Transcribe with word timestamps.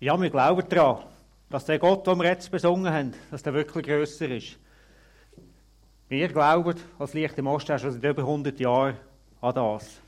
Ja, 0.00 0.20
wir 0.20 0.30
glauben 0.30 0.68
daran, 0.68 1.02
dass 1.50 1.64
der 1.64 1.80
Gott, 1.80 2.06
den 2.06 2.18
wir 2.18 2.26
jetzt 2.26 2.52
besungen 2.52 2.92
haben, 2.92 3.14
dass 3.32 3.42
der 3.42 3.52
wirklich 3.52 3.84
grösser 3.84 4.28
ist. 4.28 4.56
Wir 6.08 6.28
glauben 6.28 6.78
als 7.00 7.14
Licht 7.14 7.36
im 7.36 7.48
Osten 7.48 7.76
schon 7.80 7.90
seit 7.90 8.04
über 8.04 8.22
100 8.22 8.60
Jahren 8.60 8.96
an 9.40 9.54
das. 9.56 10.00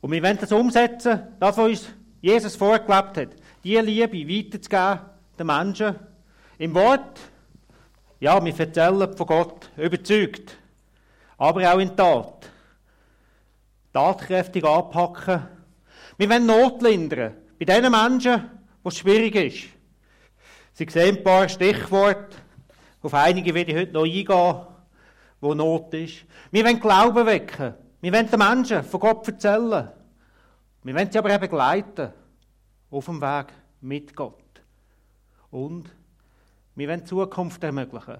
Und 0.00 0.10
wir 0.10 0.22
wollen 0.22 0.38
das 0.38 0.52
umsetzen, 0.52 1.20
das, 1.38 1.58
was 1.58 1.66
uns 1.66 1.88
Jesus 2.22 2.56
vorgelebt 2.56 3.18
hat, 3.18 3.28
die 3.62 3.76
Liebe 3.76 4.26
weiterzugeben 4.26 5.00
den 5.38 5.46
Menschen. 5.46 5.96
Im 6.56 6.74
Wort, 6.74 7.20
ja, 8.20 8.42
wir 8.42 8.58
erzählen 8.58 9.14
von 9.14 9.26
Gott, 9.26 9.70
überzeugt, 9.76 10.56
aber 11.36 11.74
auch 11.74 11.78
in 11.78 11.94
Tat. 11.94 12.48
Tatkräftig 13.92 14.64
anpacken. 14.64 15.42
Wir 16.16 16.30
wollen 16.30 16.46
Not 16.46 16.80
lindern 16.80 17.34
bei 17.58 17.66
den 17.66 17.92
Menschen, 17.92 18.61
wo 18.82 18.88
es 18.88 18.98
schwierig 18.98 19.34
ist. 19.34 19.68
Sie 20.74 20.86
sehen 20.88 21.18
ein 21.18 21.24
paar 21.24 21.48
Stichworte, 21.48 22.36
auf 23.02 23.14
einige 23.14 23.52
werde 23.54 23.72
ich 23.72 23.78
heute 23.78 23.92
noch 23.92 24.04
eingehen, 24.04 24.66
wo 25.40 25.54
Not 25.54 25.92
ist. 25.94 26.24
Wir 26.50 26.64
wollen 26.64 26.80
Glauben 26.80 27.26
wecken. 27.26 27.74
Wir 28.00 28.12
wollen 28.12 28.30
den 28.30 28.38
Menschen 28.38 28.84
von 28.84 29.00
Gott 29.00 29.26
erzählen. 29.26 29.90
Wir 30.84 30.94
wollen 30.94 31.10
sie 31.10 31.18
aber 31.18 31.30
eben 31.30 31.40
begleiten 31.40 32.12
auf 32.90 33.04
dem 33.06 33.20
Weg 33.20 33.46
mit 33.80 34.14
Gott. 34.14 34.62
Und 35.50 35.90
wir 36.74 36.88
wollen 36.88 37.04
Zukunft 37.04 37.62
ermöglichen. 37.64 38.18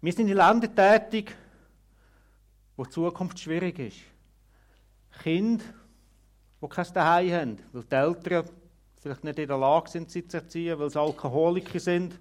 Wir 0.00 0.12
sind 0.12 0.28
in 0.28 0.36
Ländern 0.36 0.74
tätig, 0.74 1.34
wo 2.76 2.84
die 2.84 2.90
Zukunft 2.90 3.38
schwierig 3.38 3.78
ist. 3.78 3.98
Kinder, 5.22 5.64
die 6.60 6.68
kein 6.68 6.84
Zuhause 6.84 7.40
haben, 7.40 7.58
weil 7.72 7.84
die 7.84 7.94
Eltern 7.94 8.50
vielleicht 8.98 9.24
nicht 9.24 9.38
in 9.38 9.48
der 9.48 9.58
Lage 9.58 9.90
sind, 9.90 10.10
sie 10.10 10.26
zu 10.26 10.38
erziehen, 10.38 10.78
weil 10.78 10.90
sie 10.90 11.00
Alkoholiker 11.00 11.80
sind, 11.80 12.18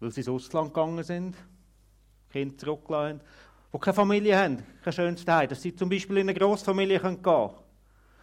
weil 0.00 0.10
sie 0.10 0.20
ins 0.20 0.28
Ausland 0.28 0.74
gegangen 0.74 1.02
sind, 1.04 1.36
Kinder 2.30 2.56
zurückgelassen 2.56 3.20
haben, 3.20 3.20
die 3.72 3.78
keine 3.78 3.94
Familie 3.94 4.38
haben, 4.38 4.62
kein 4.82 4.92
schönes 4.92 5.24
Zuhause, 5.24 5.48
dass 5.48 5.62
sie 5.62 5.74
zum 5.74 5.88
Beispiel 5.88 6.18
in 6.18 6.28
eine 6.28 6.38
Grossfamilie 6.38 7.00
gehen 7.00 7.22
können. 7.22 7.50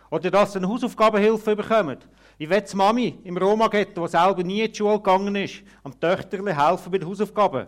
Oder 0.09 0.31
dass 0.31 0.53
sie 0.53 0.59
eine 0.59 0.67
Hausaufgabenhilfe 0.67 1.55
bekommen. 1.55 1.97
Ich 2.37 2.49
will 2.49 2.63
Mami 2.73 3.19
im 3.23 3.37
Roma-Ghetto, 3.37 4.05
die 4.05 4.11
selber 4.11 4.43
nie 4.43 4.61
in 4.61 4.71
die 4.71 4.77
Schule 4.77 4.97
gegangen 4.97 5.35
ist, 5.35 5.63
am 5.83 5.99
Töchterle 5.99 6.55
helfen 6.55 6.91
bei 6.91 6.97
den 6.97 7.07
Hausaufgaben, 7.07 7.67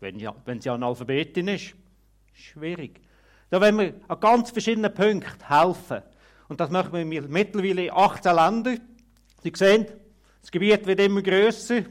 wenn, 0.00 0.18
ja, 0.18 0.34
wenn 0.44 0.60
sie 0.60 0.70
Analphabetin 0.70 1.48
ist. 1.48 1.74
Schwierig. 2.32 3.00
Da 3.50 3.60
wollen 3.60 3.78
wir 3.78 3.94
an 4.08 4.20
ganz 4.20 4.50
verschiedenen 4.50 4.92
Punkten 4.92 5.48
helfen. 5.48 6.02
Und 6.48 6.60
das 6.60 6.70
machen 6.70 6.92
wir 6.92 7.22
mittlerweile 7.28 7.84
in 7.84 7.92
18 7.92 8.34
Ländern. 8.34 8.80
Sie 9.42 9.52
sehen, 9.54 9.86
das 10.40 10.50
Gebiet 10.50 10.86
wird 10.86 11.00
immer 11.00 11.22
grösser. 11.22 11.82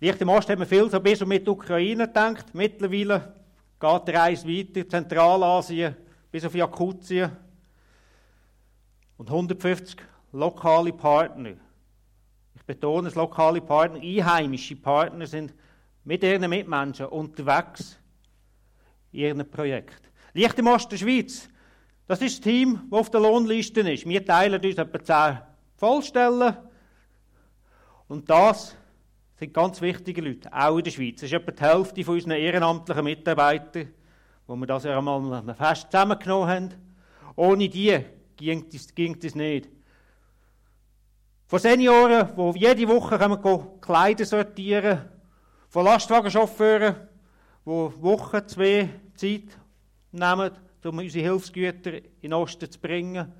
Licht 0.00 0.20
im 0.20 0.30
Osten 0.30 0.52
haben 0.52 0.60
wir 0.60 0.66
viel 0.66 0.90
so 0.90 0.98
bis 0.98 1.22
und 1.22 1.28
mit 1.28 1.48
Ukraine 1.48 2.06
gedacht. 2.06 2.54
Mittlerweile 2.54 3.34
geht 3.78 4.08
der 4.08 4.14
Reis 4.14 4.46
weiter, 4.46 4.88
Zentralasien 4.88 5.94
bis 6.30 6.44
auf 6.44 6.54
Jakutien. 6.54 7.30
Und 9.16 9.28
150 9.28 9.96
lokale 10.32 10.92
Partner. 10.92 11.52
Ich 12.56 12.62
betone 12.64 13.08
es, 13.08 13.14
lokale 13.14 13.60
Partner, 13.60 14.00
einheimische 14.00 14.76
Partner 14.76 15.26
sind 15.26 15.54
mit 16.02 16.22
ihren 16.22 16.48
Mitmenschen 16.48 17.06
unterwegs 17.06 17.98
in 19.12 19.20
ihrem 19.20 19.50
Projekt. 19.50 20.10
Licht 20.32 20.58
im 20.58 20.66
Osten 20.66 20.90
der 20.90 20.96
Schweiz, 20.96 21.48
das 22.06 22.20
ist 22.20 22.38
das 22.38 22.40
Team, 22.40 22.82
das 22.90 23.00
auf 23.00 23.10
der 23.10 23.20
Lohnliste 23.20 23.80
ist. 23.80 24.06
Wir 24.06 24.24
teilen 24.24 24.62
uns 24.62 24.76
etwa 24.76 25.02
10 25.02 25.38
Vollstellen. 25.76 26.56
Und 28.08 28.28
das 28.28 28.76
sind 29.36 29.54
ganz 29.54 29.80
wichtige 29.80 30.20
Leute, 30.20 30.52
auch 30.52 30.78
in 30.78 30.84
der 30.84 30.90
Schweiz. 30.90 31.20
Das 31.20 31.24
ist 31.24 31.32
etwa 31.32 31.52
die 31.52 31.62
Hälfte 31.62 32.04
von 32.04 32.14
unseren 32.14 32.32
ehrenamtlichen 32.32 33.04
Mitarbeitern, 33.04 33.88
wo 34.46 34.56
wir 34.56 34.66
das 34.66 34.84
ja 34.84 34.98
einmal 34.98 35.54
fest 35.54 35.90
zusammengenommen 35.90 36.48
haben. 36.48 36.74
Ohne 37.36 37.68
die 37.68 37.98
ging 38.36 38.68
das, 38.70 38.94
ging 38.94 39.18
das 39.18 39.34
nicht. 39.34 39.68
Von 41.46 41.58
Senioren, 41.58 42.28
die 42.36 42.60
jede 42.60 42.88
Woche 42.88 43.18
kommen, 43.18 43.80
Kleider 43.80 44.24
sortieren, 44.24 45.08
von 45.68 45.84
Lastwagenchauffeuren, 45.84 46.94
die 47.64 47.70
Woche, 47.70 48.46
zwei 48.46 48.88
Zeit 49.14 49.58
nehmen, 50.12 50.50
um 50.84 50.98
unsere 50.98 51.24
Hilfsgüter 51.24 51.94
in 51.94 52.02
den 52.22 52.32
Osten 52.34 52.70
zu 52.70 52.78
bringen, 52.78 53.32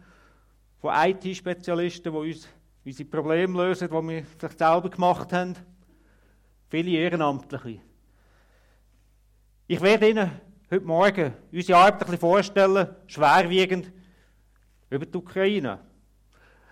von 0.78 0.92
IT-Spezialisten, 0.94 2.12
die 2.12 2.18
uns 2.18 2.48
unsere 2.84 3.08
Probleme 3.08 3.64
lösen, 3.64 3.88
die 3.88 4.08
wir 4.08 4.24
vielleicht 4.24 4.58
selber 4.58 4.90
gemacht 4.90 5.32
haben, 5.32 5.54
viele 6.68 6.90
Ehrenamtliche. 6.90 7.80
Ich 9.66 9.80
werde 9.80 10.10
Ihnen 10.10 10.30
heute 10.70 10.84
Morgen 10.84 11.32
unsere 11.50 11.78
Arbeit 11.78 11.94
ein 11.94 11.98
bisschen 11.98 12.18
vorstellen, 12.18 12.88
schwerwiegend, 13.06 13.90
über 14.90 15.06
die 15.06 15.16
Ukraine. 15.16 15.80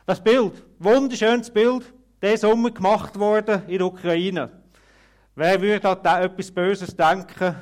Das 0.04 0.22
Bild, 0.22 0.62
wunderschönes 0.78 1.50
Bild, 1.50 1.93
der 2.21 2.37
Sommer 2.37 2.71
gemacht 2.71 3.19
worden 3.19 3.62
in 3.66 3.78
der 3.78 3.87
Ukraine. 3.87 4.50
Wer 5.34 5.60
würde 5.60 5.99
da 6.03 6.21
etwas 6.21 6.50
Böses 6.50 6.94
denken? 6.94 7.56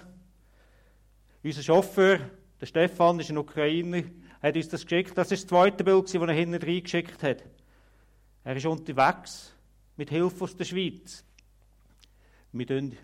Unser 1.42 1.62
Chauffeur, 1.62 2.18
der 2.60 2.66
Stefan, 2.66 3.20
ist 3.20 3.30
ein 3.30 3.38
Ukrainer, 3.38 4.02
hat 4.42 4.56
uns 4.56 4.68
das 4.68 4.82
geschickt. 4.82 5.16
Das 5.16 5.32
ist 5.32 5.44
das 5.44 5.48
zweite 5.48 5.82
Bild, 5.82 6.04
das 6.04 6.14
er 6.14 6.32
hinten 6.32 6.62
reingeschickt 6.62 7.22
hat. 7.22 7.44
Er 8.44 8.56
ist 8.56 8.66
unterwegs 8.66 9.54
mit 9.96 10.10
Hilfe 10.10 10.44
aus 10.44 10.56
der 10.56 10.64
Schweiz. 10.64 11.24
Wir 12.52 12.66
die 12.66 12.96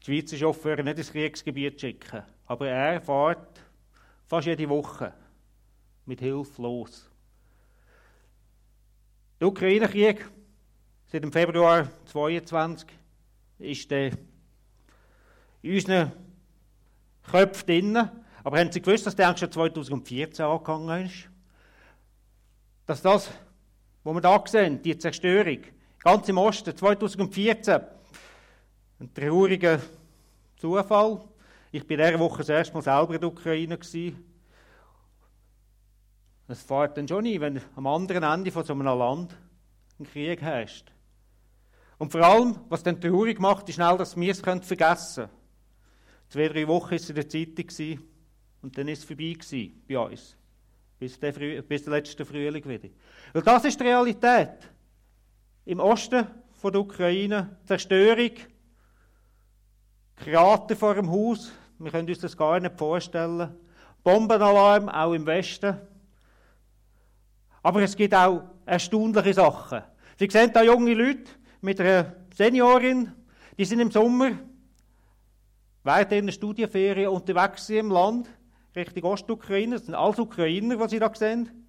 Schweizer 0.00 0.36
Chauffeure 0.36 0.82
nicht 0.82 0.98
ins 0.98 1.12
Kriegsgebiet, 1.12 1.80
schicken, 1.80 2.22
aber 2.46 2.68
er 2.68 3.00
fährt 3.00 3.62
fast 4.26 4.46
jede 4.46 4.68
Woche 4.68 5.12
mit 6.06 6.20
Hilfe 6.20 6.62
los. 6.62 7.08
Der 9.40 9.48
Ukraine-Krieg 9.48 10.28
seit 11.06 11.22
dem 11.22 11.32
Februar 11.32 11.88
2022 12.06 12.88
ist 13.60 13.92
in 13.92 14.16
unseren 15.62 16.12
Köpfen 17.22 17.66
drin. 17.66 18.10
Aber 18.48 18.60
haben 18.60 18.72
Sie 18.72 18.80
gewusst, 18.80 19.06
dass 19.06 19.14
der 19.14 19.36
schon 19.36 19.52
2014 19.52 20.42
angegangen 20.42 21.04
ist? 21.04 21.28
Dass 22.86 23.02
das, 23.02 23.30
was 24.02 24.14
wir 24.14 24.22
hier 24.22 24.44
sehen, 24.46 24.80
die 24.80 24.96
Zerstörung, 24.96 25.58
ganz 26.02 26.30
im 26.30 26.38
Osten, 26.38 26.74
2014, 26.74 27.80
ein 29.00 29.12
trauriger 29.12 29.80
Zufall. 30.56 31.20
Ich 31.72 31.82
war 31.82 31.90
in 31.90 31.98
dieser 31.98 32.18
Woche 32.18 32.38
das 32.38 32.48
erste 32.48 32.72
Mal 32.72 32.80
selber 32.80 33.16
in 33.16 33.20
der 33.20 33.28
Ukraine. 33.28 33.78
Es 36.48 36.62
fährt 36.62 36.96
dann 36.96 37.06
schon 37.06 37.26
ein, 37.26 37.40
wenn 37.42 37.60
am 37.76 37.86
anderen 37.86 38.22
Ende 38.22 38.50
von 38.50 38.64
so 38.64 38.72
einem 38.72 38.86
Land 38.86 39.36
ein 40.00 40.06
Krieg 40.06 40.40
herrscht. 40.40 40.90
Und 41.98 42.12
vor 42.12 42.22
allem, 42.22 42.56
was 42.70 42.82
dann 42.82 42.98
traurig 42.98 43.40
macht, 43.40 43.68
ist 43.68 43.74
schnell, 43.74 43.98
dass 43.98 44.16
wir 44.16 44.30
es 44.30 44.40
vergessen 44.40 45.24
können. 45.24 45.30
Zwei, 46.30 46.48
drei 46.48 46.66
Wochen 46.66 46.92
war 46.92 46.96
es 46.96 47.10
in 47.10 47.14
der 47.14 47.28
Zeitung 47.28 48.07
und 48.62 48.76
dann 48.76 48.88
ist 48.88 49.00
es 49.00 49.04
vorbei 49.04 49.36
bei 49.88 49.98
uns. 49.98 50.36
Bis 50.98 51.18
der, 51.18 51.32
Früh 51.32 51.62
bis 51.62 51.84
der 51.84 51.92
letzte 51.92 52.24
Frühling 52.24 52.64
wieder. 52.64 52.88
Und 53.32 53.46
das 53.46 53.64
ist 53.64 53.78
die 53.78 53.84
Realität. 53.84 54.68
Im 55.64 55.80
Osten 55.80 56.26
von 56.54 56.72
der 56.72 56.80
Ukraine 56.80 57.56
Zerstörung, 57.64 58.32
Krater 60.16 60.74
vor 60.74 60.94
dem 60.94 61.10
Haus, 61.10 61.52
wir 61.78 61.92
können 61.92 62.08
uns 62.08 62.18
das 62.18 62.36
gar 62.36 62.58
nicht 62.58 62.76
vorstellen. 62.76 63.54
Bombenalarm 64.02 64.88
auch 64.88 65.12
im 65.12 65.26
Westen. 65.26 65.76
Aber 67.62 67.82
es 67.82 67.94
gibt 67.94 68.14
auch 68.14 68.42
erstaunliche 68.66 69.34
Sachen. 69.34 69.82
Sie 70.18 70.28
sehen 70.28 70.50
da 70.52 70.62
junge 70.62 70.94
Leute 70.94 71.30
mit 71.60 71.80
einer 71.80 72.16
Seniorin, 72.34 73.12
die 73.56 73.64
sind 73.64 73.80
im 73.80 73.90
Sommer 73.90 74.32
während 75.84 76.12
ihrer 76.12 76.32
Studienferien 76.32 77.08
unterwegs 77.08 77.68
im 77.70 77.90
Land, 77.90 78.28
Richtung 78.74 79.04
Ostukraine. 79.04 79.76
Das 79.76 79.86
sind 79.86 79.94
alles 79.94 80.18
Ukrainer, 80.18 80.76
die 80.76 80.88
Sie 80.88 80.98
da 80.98 81.14
sehen. 81.14 81.68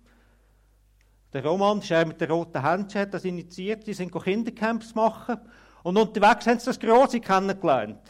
Der 1.31 1.45
Roman, 1.45 1.79
der 1.81 2.05
mit 2.05 2.19
der 2.19 2.31
roten 2.31 2.63
Händchen, 2.63 3.01
hat 3.01 3.13
das 3.13 3.25
initiiert. 3.25 3.85
Sie 3.85 3.93
sind 3.93 4.11
Kindercamps 4.11 4.95
machen. 4.95 5.37
Und 5.83 5.97
unterwegs 5.97 6.47
haben 6.47 6.59
sie 6.59 6.65
das 6.65 6.79
Große 6.79 7.19
kennengelernt. 7.19 8.01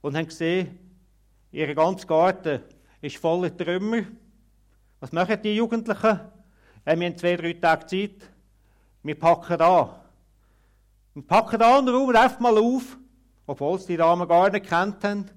Und 0.00 0.16
haben 0.16 0.26
gesehen, 0.26 0.78
ihr 1.52 1.74
ganzer 1.74 2.06
Garten 2.06 2.62
ist 3.00 3.16
voller 3.16 3.56
Trümmer. 3.56 4.02
Was 5.00 5.12
machen 5.12 5.40
die 5.42 5.56
Jugendlichen? 5.56 6.20
wir 6.84 6.92
haben 6.92 7.16
zwei, 7.16 7.36
drei 7.36 7.52
Tage 7.52 7.86
Zeit. 7.86 8.30
Wir 9.02 9.18
packen 9.18 9.60
an. 9.60 9.90
Wir 11.14 11.26
packen 11.26 11.62
an 11.62 11.88
und 11.88 11.94
räumen 11.94 12.16
einfach 12.16 12.40
mal 12.40 12.58
auf, 12.58 12.96
obwohl 13.46 13.78
sie 13.78 13.88
die 13.88 13.96
Damen 13.98 14.26
gar 14.26 14.50
nicht 14.50 14.66
kennt 14.66 15.04
haben. 15.04 15.30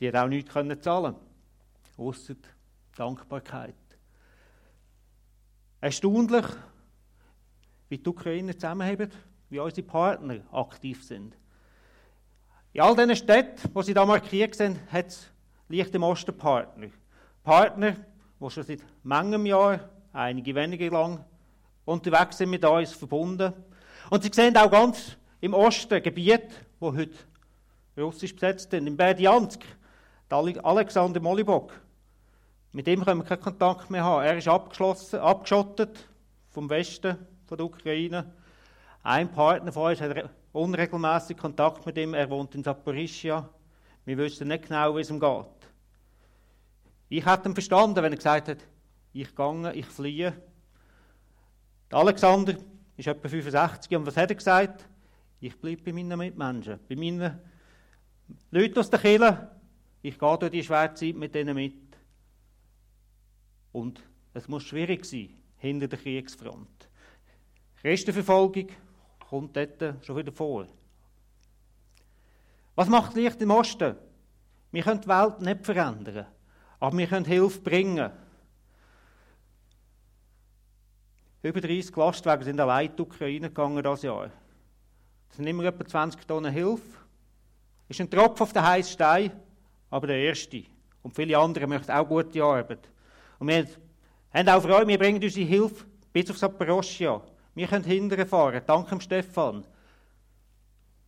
Die 0.00 0.08
hat 0.08 0.16
auch 0.16 0.28
nichts 0.28 0.52
können 0.52 0.80
zahlen 0.80 1.16
Ausser 1.96 2.34
Dankbarkeit. 2.96 3.74
Erstaunlich, 5.80 6.46
wie 7.88 7.98
die 7.98 8.08
Ukrainer 8.08 8.54
zusammenheben, 8.54 9.10
wie 9.50 9.58
unsere 9.58 9.86
Partner 9.86 10.40
aktiv 10.52 11.04
sind. 11.04 11.36
In 12.72 12.80
all 12.82 12.94
diesen 12.94 13.16
Städten, 13.16 13.70
wo 13.72 13.82
sie 13.82 13.94
da 13.94 14.04
markiert 14.04 14.54
sind, 14.54 14.78
hat 14.92 15.06
es 15.08 15.30
leicht 15.68 15.94
im 15.94 16.02
Osten 16.02 16.36
Partner. 16.36 16.88
Partner, 17.42 17.96
die 18.40 18.50
schon 18.50 18.62
seit 18.62 18.84
manchem 19.02 19.46
Jahr, 19.46 19.88
einige 20.12 20.54
wenige 20.54 20.88
lang, 20.90 21.24
unterwegs 21.84 22.38
sind 22.38 22.50
mit 22.50 22.64
uns 22.64 22.92
verbunden. 22.92 23.52
Und 24.10 24.22
sie 24.22 24.30
sehen 24.32 24.56
auch 24.56 24.70
ganz 24.70 25.16
im 25.40 25.54
Osten 25.54 26.02
Gebiete, 26.02 26.54
wo 26.78 26.94
heute 26.94 27.16
russisch 27.96 28.34
besetzt 28.34 28.70
sind. 28.70 28.86
Im 28.86 28.96
Berdiansk, 28.96 29.60
Alexander 30.30 31.20
Molibok. 31.20 31.72
Mit 32.72 32.86
dem 32.86 33.04
können 33.04 33.20
wir 33.20 33.24
keinen 33.24 33.40
Kontakt 33.40 33.90
mehr 33.90 34.04
haben. 34.04 34.24
Er 34.24 34.36
ist 34.36 34.46
abgeschlossen, 34.46 35.20
abgeschottet 35.20 36.06
vom 36.50 36.68
Westen 36.68 37.16
von 37.46 37.56
der 37.56 37.66
Ukraine. 37.66 38.30
Ein 39.02 39.30
Partner 39.30 39.72
von 39.72 39.90
uns 39.90 40.00
hat 40.00 40.30
unregelmäßig 40.52 41.36
Kontakt 41.36 41.86
mit 41.86 41.96
ihm. 41.96 42.12
Er 42.12 42.28
wohnt 42.28 42.54
in 42.54 42.62
Saporischia. 42.62 43.48
Wir 44.04 44.18
wissen 44.18 44.48
nicht 44.48 44.68
genau, 44.68 44.94
wie 44.96 45.00
es 45.00 45.10
ihm 45.10 45.18
geht. 45.18 45.46
Ich 47.08 47.24
hätte 47.24 47.48
ihn 47.48 47.54
verstanden, 47.54 48.02
wenn 48.02 48.12
er 48.12 48.16
gesagt 48.16 48.48
hat, 48.48 48.58
ich 49.14 49.34
gehe, 49.34 49.72
ich 49.72 49.86
fliehe. 49.86 50.34
Der 51.90 51.98
Alexander 51.98 52.54
ist 52.98 53.08
etwa 53.08 53.28
65 53.28 53.96
und 53.96 54.06
was 54.06 54.16
hat 54.16 54.30
er 54.30 54.36
gesagt? 54.36 54.84
Ich 55.40 55.58
bleibe 55.58 55.82
bei 55.82 55.92
meinen 55.92 56.18
Mitmenschen, 56.18 56.78
bei 56.86 56.96
meinen 56.96 57.40
Leuten 58.50 58.78
aus 58.78 58.90
der 58.90 58.98
Kirche. 58.98 59.57
Ich 60.02 60.18
gehe 60.18 60.38
durch 60.38 60.52
die 60.52 60.62
schwere 60.62 60.94
Zeit 60.94 61.16
mit 61.16 61.34
denen 61.34 61.54
mit. 61.54 61.74
Und 63.72 64.02
es 64.34 64.48
muss 64.48 64.64
schwierig 64.64 65.04
sein, 65.04 65.30
hinter 65.56 65.88
der 65.88 65.98
Kriegsfront. 65.98 66.88
Christenverfolgung 67.82 68.68
kommt 69.28 69.56
dort 69.56 70.04
schon 70.04 70.16
wieder 70.16 70.32
vor. 70.32 70.66
Was 72.74 72.88
macht 72.88 73.14
Licht 73.14 73.40
im 73.42 73.50
Osten? 73.50 73.96
Wir 74.70 74.82
können 74.82 75.00
die 75.00 75.08
Welt 75.08 75.40
nicht 75.40 75.64
verändern, 75.64 76.26
aber 76.78 76.96
wir 76.96 77.06
können 77.06 77.24
Hilfe 77.24 77.60
bringen. 77.60 78.10
Über 81.42 81.60
30 81.60 81.94
Lastwagen 81.96 82.44
sind 82.44 82.60
allein 82.60 82.90
in 82.90 82.96
die 82.96 83.02
Ukraine 83.02 83.48
gegangen 83.48 83.82
dieses 83.82 84.02
Jahr. 84.02 84.30
Das 85.28 85.36
sind 85.36 85.46
immer 85.46 85.64
etwa 85.64 85.84
20 85.84 86.26
Tonnen 86.26 86.52
Hilfe. 86.52 86.98
Das 87.88 87.96
ist 87.96 88.00
ein 88.00 88.10
Tropfen 88.10 88.42
auf 88.42 88.52
den 88.52 88.62
heißen 88.62 88.92
Stein, 88.92 89.32
aber 89.90 90.06
der 90.06 90.18
erste. 90.18 90.64
Und 91.02 91.14
viele 91.14 91.38
andere 91.38 91.66
möchten 91.66 91.92
auch 91.92 92.06
gute 92.06 92.42
Arbeit. 92.42 92.88
Und 93.38 93.48
wir 93.48 93.66
haben 94.34 94.48
auch 94.48 94.62
Freude, 94.62 94.88
wir 94.88 94.98
bringen 94.98 95.22
unsere 95.22 95.46
Hilfe 95.46 95.84
bis 96.12 96.30
auf 96.30 96.38
Saporoschia. 96.38 97.20
Wir 97.54 97.66
können 97.66 97.84
hinterher 97.84 98.26
fahren, 98.26 98.62
dank 98.66 98.88
dem 98.88 99.00
Stefan, 99.00 99.64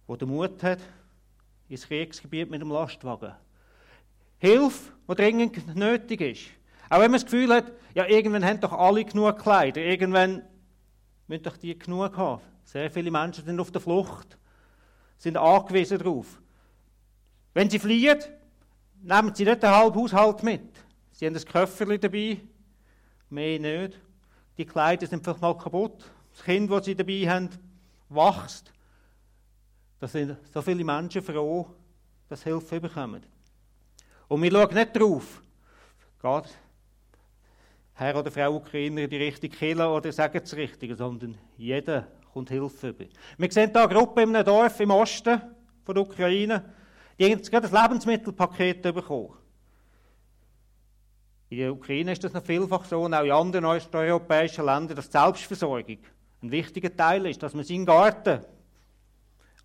der 0.08 0.16
den 0.16 0.28
Mut 0.28 0.62
hat, 0.62 0.80
ins 1.68 1.86
Kriegsgebiet 1.86 2.50
mit 2.50 2.60
dem 2.60 2.70
Lastwagen. 2.70 3.34
Hilfe, 4.38 4.92
die 5.08 5.14
dringend 5.14 5.76
nötig 5.76 6.20
ist. 6.20 6.42
Auch 6.88 6.98
wenn 6.98 7.10
man 7.10 7.20
das 7.20 7.24
Gefühl 7.24 7.54
hat, 7.54 7.70
ja, 7.94 8.06
irgendwann 8.06 8.44
haben 8.44 8.60
doch 8.60 8.72
alle 8.72 9.04
genug 9.04 9.38
Kleider, 9.38 9.80
irgendwann 9.80 10.42
müssen 11.28 11.44
doch 11.44 11.56
die 11.56 11.78
genug 11.78 12.16
haben. 12.16 12.42
Sehr 12.64 12.90
viele 12.90 13.10
Menschen 13.10 13.44
sind 13.44 13.60
auf 13.60 13.70
der 13.70 13.80
Flucht, 13.80 14.38
sind 15.18 15.36
angewiesen 15.36 15.98
darauf. 15.98 16.40
Wenn 17.54 17.70
sie 17.70 17.78
fliehen, 17.78 18.18
nehmen 19.02 19.34
sie 19.34 19.44
nicht 19.44 19.62
den 19.62 19.70
halben 19.70 20.00
Haushalt 20.00 20.42
mit. 20.42 20.62
Sie 21.12 21.26
haben 21.26 21.36
ein 21.36 21.44
Köfferchen 21.44 22.00
dabei, 22.00 22.40
mehr 23.28 23.58
nicht. 23.58 24.00
Die 24.56 24.64
Kleider 24.64 25.06
sind 25.06 25.22
vielleicht 25.24 25.40
mal 25.40 25.56
kaputt. 25.56 26.10
Das 26.32 26.44
Kind, 26.44 26.70
das 26.70 26.84
sie 26.84 26.94
dabei 26.94 27.28
haben, 27.28 27.50
wächst. 28.08 28.72
Da 29.98 30.08
sind 30.08 30.36
so 30.52 30.62
viele 30.62 30.84
Menschen 30.84 31.22
froh, 31.22 31.66
dass 32.28 32.42
sie 32.42 32.50
Hilfe 32.50 32.80
bekommen. 32.80 33.22
Und 34.28 34.42
wir 34.42 34.50
schauen 34.50 34.74
nicht 34.74 34.96
darauf, 34.96 35.42
geht 36.22 36.58
Herr 37.94 38.16
oder 38.16 38.30
Frau 38.30 38.56
Ukrainer 38.56 39.06
die 39.06 39.16
richtige 39.16 39.54
Kille 39.54 39.86
oder 39.86 40.10
sagen 40.10 40.40
das 40.40 40.54
Richtige, 40.54 40.94
sondern 40.94 41.36
jeder 41.58 42.06
kommt 42.32 42.48
Hilfe. 42.48 42.94
Wir 43.36 43.52
sehen 43.52 43.70
hier 43.70 43.82
eine 43.82 43.94
Gruppe 43.94 44.22
in 44.22 44.34
einem 44.34 44.46
Dorf 44.46 44.80
im 44.80 44.90
Osten 44.90 45.38
von 45.84 45.94
der 45.94 46.04
Ukraine, 46.04 46.64
die 47.20 47.30
haben 47.30 47.42
gerade 47.42 47.68
ein 47.68 47.82
Lebensmittelpaket 47.82 48.82
bekommen. 48.82 49.34
In 51.50 51.58
der 51.58 51.72
Ukraine 51.72 52.12
ist 52.12 52.24
das 52.24 52.32
noch 52.32 52.42
vielfach 52.42 52.84
so 52.86 53.02
und 53.02 53.12
auch 53.12 53.24
in 53.24 53.30
anderen 53.30 53.66
osteuropäischen 53.66 54.64
Ländern, 54.64 54.96
dass 54.96 55.10
die 55.10 55.18
Selbstversorgung 55.18 55.98
ein 56.42 56.50
wichtiger 56.50 56.96
Teil 56.96 57.26
ist, 57.26 57.42
dass 57.42 57.52
man 57.52 57.64
seinen 57.64 57.84
Garten 57.84 58.42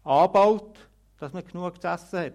anbaut, 0.04 0.78
dass 1.18 1.32
man 1.32 1.46
genug 1.46 1.82
zu 1.82 1.88
essen 1.88 2.20
hat. 2.20 2.34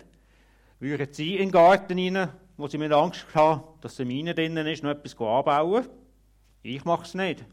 Würden 0.78 1.12
Sie 1.12 1.34
in 1.34 1.50
den 1.50 1.50
Garten 1.50 1.99
rein, 1.99 2.31
wo 2.56 2.67
Sie 2.69 2.78
mit 2.78 2.90
Angst 2.90 3.26
haben, 3.34 3.64
dass 3.82 4.00
eine 4.00 4.06
Mine 4.06 4.34
drinnen 4.34 4.67
ist, 4.67 4.82
noch 4.82 4.90
etwas 4.90 5.12
anbauen? 5.20 5.87
Ich 6.62 6.84
mache 6.87 7.05
es 7.05 7.12
nicht. 7.12 7.44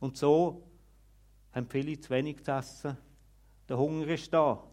Und 0.00 0.16
so 0.16 0.66
haben 1.52 1.68
viele 1.68 2.00
zu 2.00 2.10
wenig 2.10 2.42
zu 2.42 2.50
essen. 2.50 2.96
Der 3.68 3.78
Hunger 3.78 4.08
ist 4.08 4.32
da. 4.34 4.64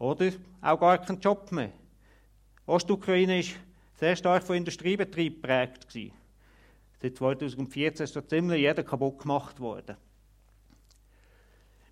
Oder 0.00 0.32
auch 0.62 0.80
gar 0.80 0.98
keinen 0.98 1.20
Job 1.20 1.52
mehr. 1.52 1.72
Ostukraine 2.66 3.36
war 3.36 3.54
sehr 3.96 4.16
stark 4.16 4.42
von 4.42 4.56
Industriebetrieb 4.56 5.42
geprägt. 5.42 5.86
Seit 7.02 7.16
2014 7.16 8.04
ist 8.04 8.16
da 8.16 8.26
ziemlich 8.26 8.60
jeder 8.60 8.82
kaputt 8.82 9.18
gemacht 9.18 9.60
worden. 9.60 9.96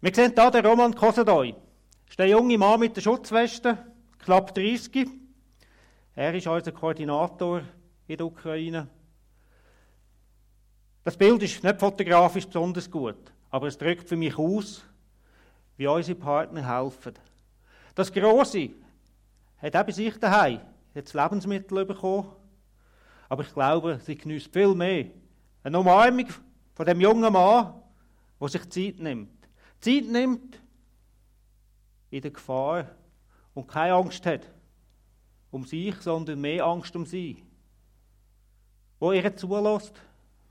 Wir 0.00 0.14
sehen 0.14 0.32
hier 0.34 0.50
den 0.50 0.64
Roman 0.64 0.94
Kosedoi. 0.94 1.52
Das 1.52 2.10
ist 2.10 2.18
der 2.18 2.28
junge 2.28 2.56
Mann 2.56 2.80
mit 2.80 2.96
der 2.96 3.02
Schutzweste, 3.02 3.76
knapp 4.20 4.54
30. 4.54 5.06
Er 6.14 6.34
ist 6.34 6.46
unser 6.46 6.72
Koordinator 6.72 7.60
in 8.06 8.16
der 8.16 8.26
Ukraine. 8.26 8.88
Das 11.04 11.16
Bild 11.16 11.42
ist 11.42 11.62
nicht 11.62 11.78
fotografisch 11.78 12.46
besonders 12.46 12.90
gut, 12.90 13.32
aber 13.50 13.66
es 13.66 13.76
drückt 13.76 14.08
für 14.08 14.16
mich 14.16 14.38
aus, 14.38 14.82
wie 15.76 15.86
unsere 15.86 16.18
Partner 16.18 16.66
helfen. 16.66 17.14
Das 17.98 18.12
Grosse 18.12 18.70
hat 19.60 19.74
auch 19.74 19.82
bei 19.82 19.90
sich 19.90 20.16
daheim 20.18 20.60
jetzt 20.94 21.14
Lebensmittel 21.14 21.84
bekommen, 21.84 22.30
aber 23.28 23.42
ich 23.42 23.52
glaube, 23.52 23.98
sie 24.04 24.16
genießt 24.16 24.52
viel 24.52 24.72
mehr 24.72 25.06
eine 25.64 25.80
Umarmung 25.80 26.28
von 26.74 26.86
dem 26.86 27.00
jungen 27.00 27.32
Mann, 27.32 27.74
der 28.40 28.48
sich 28.50 28.70
Zeit 28.70 29.00
nimmt. 29.00 29.48
Zeit 29.80 30.04
nimmt 30.04 30.60
in 32.10 32.22
der 32.22 32.30
Gefahr 32.30 32.86
und 33.52 33.66
keine 33.66 33.94
Angst 33.94 34.24
hat 34.26 34.48
um 35.50 35.64
sich, 35.64 35.96
sondern 35.96 36.40
mehr 36.40 36.66
Angst 36.66 36.94
um 36.94 37.04
sie. 37.04 37.42
Wo 39.00 39.10
ihr 39.10 39.34
zulässt, 39.34 40.00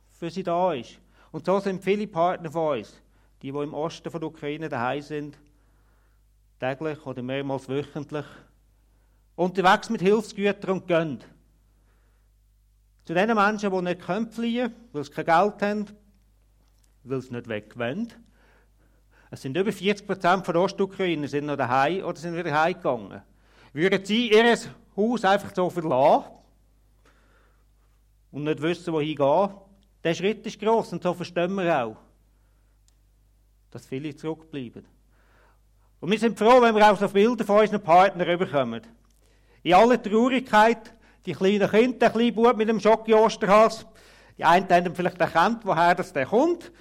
für 0.09 0.29
sie 0.29 0.43
da 0.43 0.73
ist. 0.73 0.99
Und 1.31 1.45
so 1.45 1.61
sind 1.61 1.81
viele 1.81 2.07
Partner 2.07 2.51
von 2.51 2.79
uns, 2.79 3.01
die, 3.41 3.53
die 3.53 3.57
im 3.57 3.73
Osten 3.73 4.11
von 4.11 4.19
der 4.19 4.31
Ukraine 4.31 4.67
daheim 4.67 5.01
sind, 5.01 5.37
täglich 6.59 7.05
oder 7.05 7.21
mehrmals 7.21 7.69
wöchentlich, 7.69 8.25
unterwegs 9.35 9.89
mit 9.89 10.01
Hilfsgütern 10.01 10.71
und 10.71 10.87
gehen. 10.87 11.19
Zu 13.05 13.13
den 13.13 13.33
Menschen, 13.33 13.71
die 13.71 13.81
nicht 13.81 14.03
fliehen 14.03 14.67
können, 14.67 14.89
weil 14.91 15.03
sie 15.03 15.11
kein 15.11 15.25
Geld 15.25 15.61
haben, 15.61 15.85
weil 17.03 17.21
sie 17.21 17.33
nicht 17.33 17.47
weg 17.47 17.77
wollen, 17.77 18.11
es 19.29 19.41
sind 19.41 19.57
über 19.57 19.71
40 19.71 20.07
Prozent 20.07 20.47
der 20.47 20.55
Ostukrainer 20.55 21.27
sind 21.27 21.47
noch 21.47 21.57
daheim 21.57 22.03
oder 22.03 22.17
sind 22.17 22.35
wieder 22.35 22.61
heimgegangen. 22.61 23.21
Würden 23.73 24.05
sie 24.05 24.31
ihr 24.31 24.57
Haus 24.95 25.25
einfach 25.25 25.53
so 25.53 25.69
verlassen 25.69 26.31
und 28.31 28.45
nicht 28.45 28.61
wissen, 28.61 28.93
wohin 28.93 29.15
gehen, 29.15 29.49
der 30.03 30.13
Schritt 30.13 30.45
ist 30.45 30.59
gross 30.59 30.93
und 30.93 31.03
so 31.03 31.13
verstehen 31.13 31.53
wir 31.55 31.83
auch, 31.83 31.97
dass 33.71 33.85
viele 33.85 34.15
zurückbleiben. 34.15 34.85
Und 35.99 36.11
wir 36.11 36.19
sind 36.19 36.37
froh, 36.37 36.61
wenn 36.61 36.75
wir 36.75 36.91
auch 36.91 36.97
so 36.97 37.07
Bilder 37.09 37.43
von 37.43 37.59
unseren 37.59 37.81
Partnern 37.81 38.37
bekommen. 38.37 38.81
In 39.63 39.73
aller 39.73 40.01
Traurigkeit, 40.01 40.93
die 41.25 41.33
kleinen 41.33 41.69
Kinder, 41.69 41.97
der 41.97 42.09
kleine 42.11 42.31
Bub 42.31 42.55
mit 42.55 42.69
dem 42.69 42.79
Schocki 42.79 43.13
Osterhals, 43.13 43.85
die 44.37 44.45
einen 44.45 44.69
haben 44.69 44.95
vielleicht 44.95 45.19
erkannt, 45.19 45.65
woher 45.65 45.95
das 45.95 46.13
der 46.13 46.27
kommt. 46.27 46.71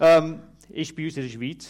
Ähm, 0.00 0.40
ist 0.70 0.96
bei 0.96 1.04
uns 1.04 1.16
in 1.16 1.22
der 1.22 1.28
Schweiz 1.28 1.68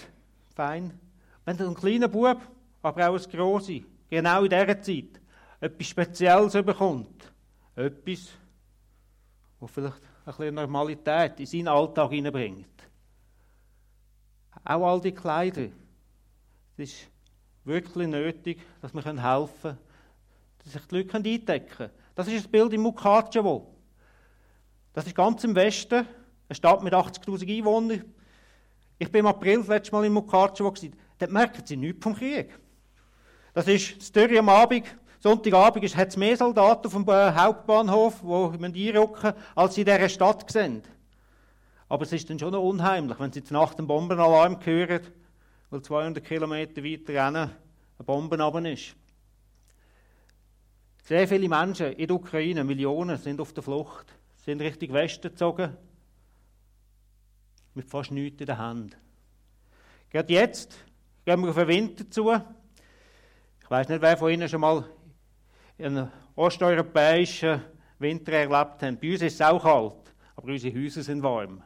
fein. 0.54 0.98
Wenn 1.44 1.60
ein 1.60 1.74
kleiner 1.74 2.08
Bub, 2.08 2.40
aber 2.82 3.08
auch 3.08 3.16
ein 3.16 3.30
grosser, 3.30 3.80
genau 4.08 4.44
in 4.44 4.50
dieser 4.50 4.80
Zeit 4.80 5.20
etwas 5.60 5.86
Spezielles 5.86 6.52
bekommt, 6.52 7.32
etwas, 7.74 8.28
wo 9.58 9.66
vielleicht 9.66 10.02
ein 10.24 10.24
bisschen 10.24 10.54
Normalität 10.54 11.40
in 11.40 11.46
seinen 11.46 11.68
Alltag 11.68 12.10
hineinbringt. 12.10 12.66
Auch 14.64 14.86
all 14.86 15.00
die 15.00 15.12
Kleider. 15.12 15.68
Es 16.82 16.90
ist 16.90 17.08
wirklich 17.62 18.08
nötig, 18.08 18.60
dass 18.80 18.92
wir 18.92 19.04
helfen 19.04 19.60
können, 19.62 19.78
dass 20.64 20.72
sich 20.72 20.82
die 20.86 20.96
Leute 20.96 21.16
eindecken 21.16 21.68
können. 21.68 21.90
Das 22.16 22.26
ist 22.26 22.44
das 22.44 22.48
Bild 22.50 22.72
im 22.72 22.80
Mukachevo. 22.80 23.72
Das 24.92 25.06
ist 25.06 25.14
ganz 25.14 25.44
im 25.44 25.54
Westen, 25.54 26.04
eine 26.48 26.56
Stadt 26.56 26.82
mit 26.82 26.92
80.000 26.92 27.58
Einwohnern. 27.58 28.04
Ich 28.98 29.12
bin 29.12 29.20
im 29.20 29.26
April 29.28 29.58
das 29.58 29.68
letzte 29.68 29.92
Mal 29.92 30.06
in 30.06 30.12
Mukatschewo, 30.12 30.74
dort 31.18 31.30
merken 31.30 31.62
sie 31.64 31.76
nichts 31.76 32.02
vom 32.02 32.16
Krieg. 32.16 32.58
Das 33.54 33.68
ist 33.68 34.00
das 34.00 34.10
Dürre 34.10 34.40
am 34.40 34.48
Abend, 34.48 34.84
Sonntagabend 35.20 35.96
hat 35.96 36.08
es 36.08 36.16
mehr 36.16 36.36
Soldaten 36.36 36.90
dem 36.90 37.08
äh, 37.08 37.32
Hauptbahnhof, 37.32 38.22
die 38.22 38.88
einrücken 38.88 39.34
als 39.54 39.78
in 39.78 39.84
dieser 39.84 40.08
Stadt 40.08 40.50
sind. 40.50 40.88
Aber 41.88 42.02
es 42.02 42.12
ist 42.12 42.28
dann 42.28 42.40
schon 42.40 42.50
noch 42.50 42.64
unheimlich, 42.64 43.20
wenn 43.20 43.32
sie 43.32 43.44
Nacht 43.50 43.78
einen 43.78 43.86
Bombenalarm 43.86 44.58
hören, 44.64 45.21
weil 45.72 45.80
200 45.80 46.22
Kilometer 46.22 46.84
weiter 46.84 47.14
rennen 47.14 47.50
eine 47.96 48.04
Bombe 48.04 48.38
oben 48.44 48.66
ist. 48.66 48.94
Sehr 51.02 51.26
viele 51.26 51.48
Menschen 51.48 51.94
in 51.94 52.06
der 52.06 52.14
Ukraine, 52.14 52.62
Millionen, 52.62 53.16
sind 53.16 53.40
auf 53.40 53.54
der 53.54 53.62
Flucht, 53.62 54.14
sind 54.44 54.60
Richtung 54.60 54.92
Westen 54.92 55.30
gezogen, 55.30 55.74
mit 57.72 57.88
fast 57.88 58.10
nichts 58.10 58.40
in 58.40 58.46
der 58.46 58.58
Hand. 58.58 58.98
Gerade 60.10 60.30
jetzt 60.34 60.76
gehen 61.24 61.40
wir 61.40 61.48
auf 61.48 61.56
den 61.56 61.68
Winter 61.68 62.10
zu. 62.10 62.30
Ich 63.62 63.70
weiß 63.70 63.88
nicht, 63.88 64.02
wer 64.02 64.18
von 64.18 64.30
Ihnen 64.30 64.50
schon 64.50 64.60
mal 64.60 64.84
einen 65.78 66.12
osteuropäischen 66.36 67.62
Winter 67.98 68.32
erlebt 68.32 68.82
hat. 68.82 69.00
Bei 69.00 69.10
uns 69.10 69.22
ist 69.22 69.34
es 69.34 69.40
auch 69.40 69.62
kalt, 69.62 70.14
aber 70.36 70.48
unsere 70.48 70.78
Häuser 70.78 71.02
sind 71.02 71.22
warm. 71.22 71.62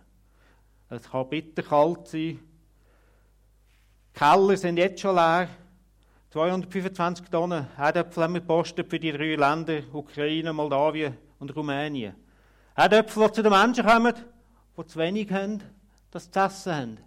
Es 0.90 1.10
kann 1.10 1.28
bitter 1.28 1.64
kalt 1.64 2.06
sein. 2.06 2.38
Keller 4.16 4.56
sind 4.56 4.78
jetzt 4.78 5.00
schon 5.02 5.14
leer. 5.14 5.46
225 6.30 7.28
Tonnen 7.28 7.66
Herdöpfel 7.76 8.22
haben 8.22 8.32
wir 8.32 8.40
gepostet 8.40 8.88
für 8.88 8.98
die 8.98 9.12
drei 9.12 9.34
Länder, 9.34 9.82
Ukraine, 9.92 10.54
Moldawien 10.54 11.18
und 11.38 11.54
Rumänien. 11.54 12.14
Herdöpfel, 12.74 13.26
die 13.26 13.32
zu 13.34 13.42
den 13.42 13.52
Menschen 13.52 13.84
kommen, 13.84 14.14
die 14.74 14.86
zu 14.86 14.98
wenig 14.98 15.30
haben, 15.30 15.62
sie 16.14 16.30
zu 16.30 16.40
essen 16.40 16.72
haben. 16.72 16.98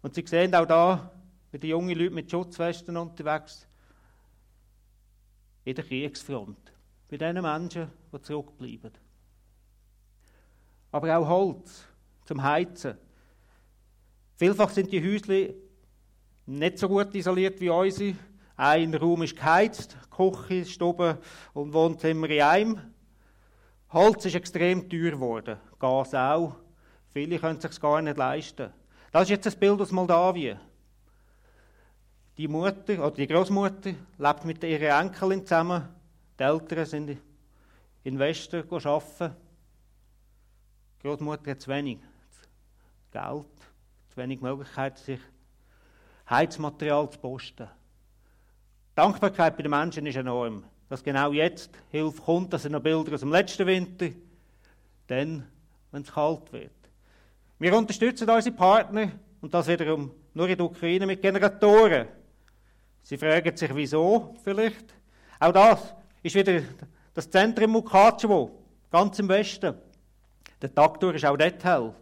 Und 0.00 0.14
Sie 0.14 0.26
sehen 0.26 0.54
auch 0.54 0.64
da, 0.64 1.10
wie 1.52 1.58
die 1.58 1.68
jungen 1.68 1.98
Leute 1.98 2.14
mit 2.14 2.30
Schutzwesten 2.30 2.96
unterwegs 2.96 3.66
in 5.64 5.74
der 5.74 5.84
Kriegsfront. 5.84 6.72
Bei 7.10 7.18
den 7.18 7.42
Menschen, 7.42 7.90
die 8.10 8.22
zurückbleiben. 8.22 8.92
Aber 10.90 11.18
auch 11.18 11.28
Holz 11.28 11.84
zum 12.24 12.42
Heizen. 12.42 12.96
Vielfach 14.36 14.70
sind 14.70 14.90
die 14.90 15.06
Häusle 15.06 15.69
nicht 16.58 16.78
so 16.78 16.88
gut 16.88 17.14
isoliert 17.14 17.60
wie 17.60 17.70
unsere. 17.70 18.16
Ein 18.56 18.94
Raum 18.94 19.22
ist 19.22 19.36
geheizt, 19.36 19.96
Küche, 20.10 20.64
Stube 20.64 21.18
und 21.54 21.72
Wohnzimmer 21.72 22.28
in 22.28 22.42
einem. 22.42 22.80
Holz 23.92 24.24
ist 24.26 24.34
extrem 24.34 24.88
teuer 24.88 25.12
geworden, 25.12 25.58
Gas 25.78 26.14
auch. 26.14 26.56
Viele 27.12 27.38
können 27.38 27.56
es 27.56 27.62
sich 27.62 27.80
gar 27.80 28.02
nicht 28.02 28.16
leisten. 28.16 28.72
Das 29.12 29.22
ist 29.22 29.30
jetzt 29.30 29.46
ein 29.46 29.58
Bild 29.58 29.80
aus 29.80 29.92
Moldawien. 29.92 30.58
Die 32.36 32.48
Mutter 32.48 33.04
oder 33.04 33.16
die 33.16 33.26
Großmutter 33.26 33.94
lebt 34.18 34.44
mit 34.44 34.62
ihrer 34.62 35.00
Enkelin 35.00 35.44
zusammen. 35.44 35.88
Die 36.38 36.42
Eltern 36.42 36.86
sind 36.86 37.16
in 38.04 38.18
Westen 38.18 38.64
arbeiten. 38.70 39.36
Die 40.98 41.08
Großmutter 41.08 41.50
hat 41.50 41.60
zu 41.60 41.70
wenig 41.70 41.98
Geld, 43.10 43.46
zu 44.08 44.16
wenig 44.16 44.40
Möglichkeit, 44.40 44.98
sich 44.98 45.20
Heizmaterial 46.30 47.10
zu 47.10 47.18
posten. 47.18 47.68
Dankbarkeit 48.94 49.56
bei 49.56 49.62
den 49.62 49.70
Menschen 49.70 50.06
ist 50.06 50.16
enorm. 50.16 50.64
Dass 50.88 51.02
genau 51.02 51.32
jetzt 51.32 51.70
Hilfe 51.90 52.22
kommt, 52.22 52.52
dass 52.52 52.64
er 52.64 52.70
noch 52.70 52.80
Bilder 52.80 53.14
aus 53.14 53.20
dem 53.20 53.30
letzten 53.32 53.66
Winter, 53.66 54.08
dann, 55.06 55.46
wenn 55.90 56.02
es 56.02 56.12
kalt 56.12 56.52
wird. 56.52 56.72
Wir 57.58 57.76
unterstützen 57.76 58.28
unsere 58.28 58.54
Partner 58.54 59.12
und 59.40 59.52
das 59.52 59.68
wiederum 59.68 60.10
nur 60.34 60.48
in 60.48 60.56
der 60.56 60.66
Ukraine 60.66 61.06
mit 61.06 61.22
Generatoren. 61.22 62.06
Sie 63.02 63.16
fragen 63.16 63.56
sich, 63.56 63.74
wieso 63.74 64.34
vielleicht. 64.42 64.94
Auch 65.38 65.52
das 65.52 65.94
ist 66.22 66.34
wieder 66.34 66.62
das 67.14 67.30
Zentrum 67.30 67.72
Mukatschewo, 67.72 68.50
ganz 68.90 69.18
im 69.18 69.28
Westen. 69.28 69.74
Der 70.60 70.74
Tag 70.74 71.02
ist 71.02 71.24
auch 71.24 71.36
dort 71.36 71.64
hell. 71.64 71.94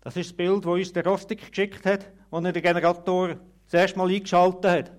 Das 0.00 0.16
ist 0.16 0.30
das 0.30 0.36
Bild, 0.36 0.64
das 0.64 0.72
uns 0.72 0.92
der 0.92 1.04
Rostik 1.04 1.48
geschickt 1.48 1.84
hat, 1.84 2.06
als 2.30 2.44
er 2.44 2.52
den 2.52 2.62
Generator 2.62 3.36
zuerst 3.66 3.96
mal 3.96 4.08
eingeschaltet 4.08 4.70
hat. 4.70 4.92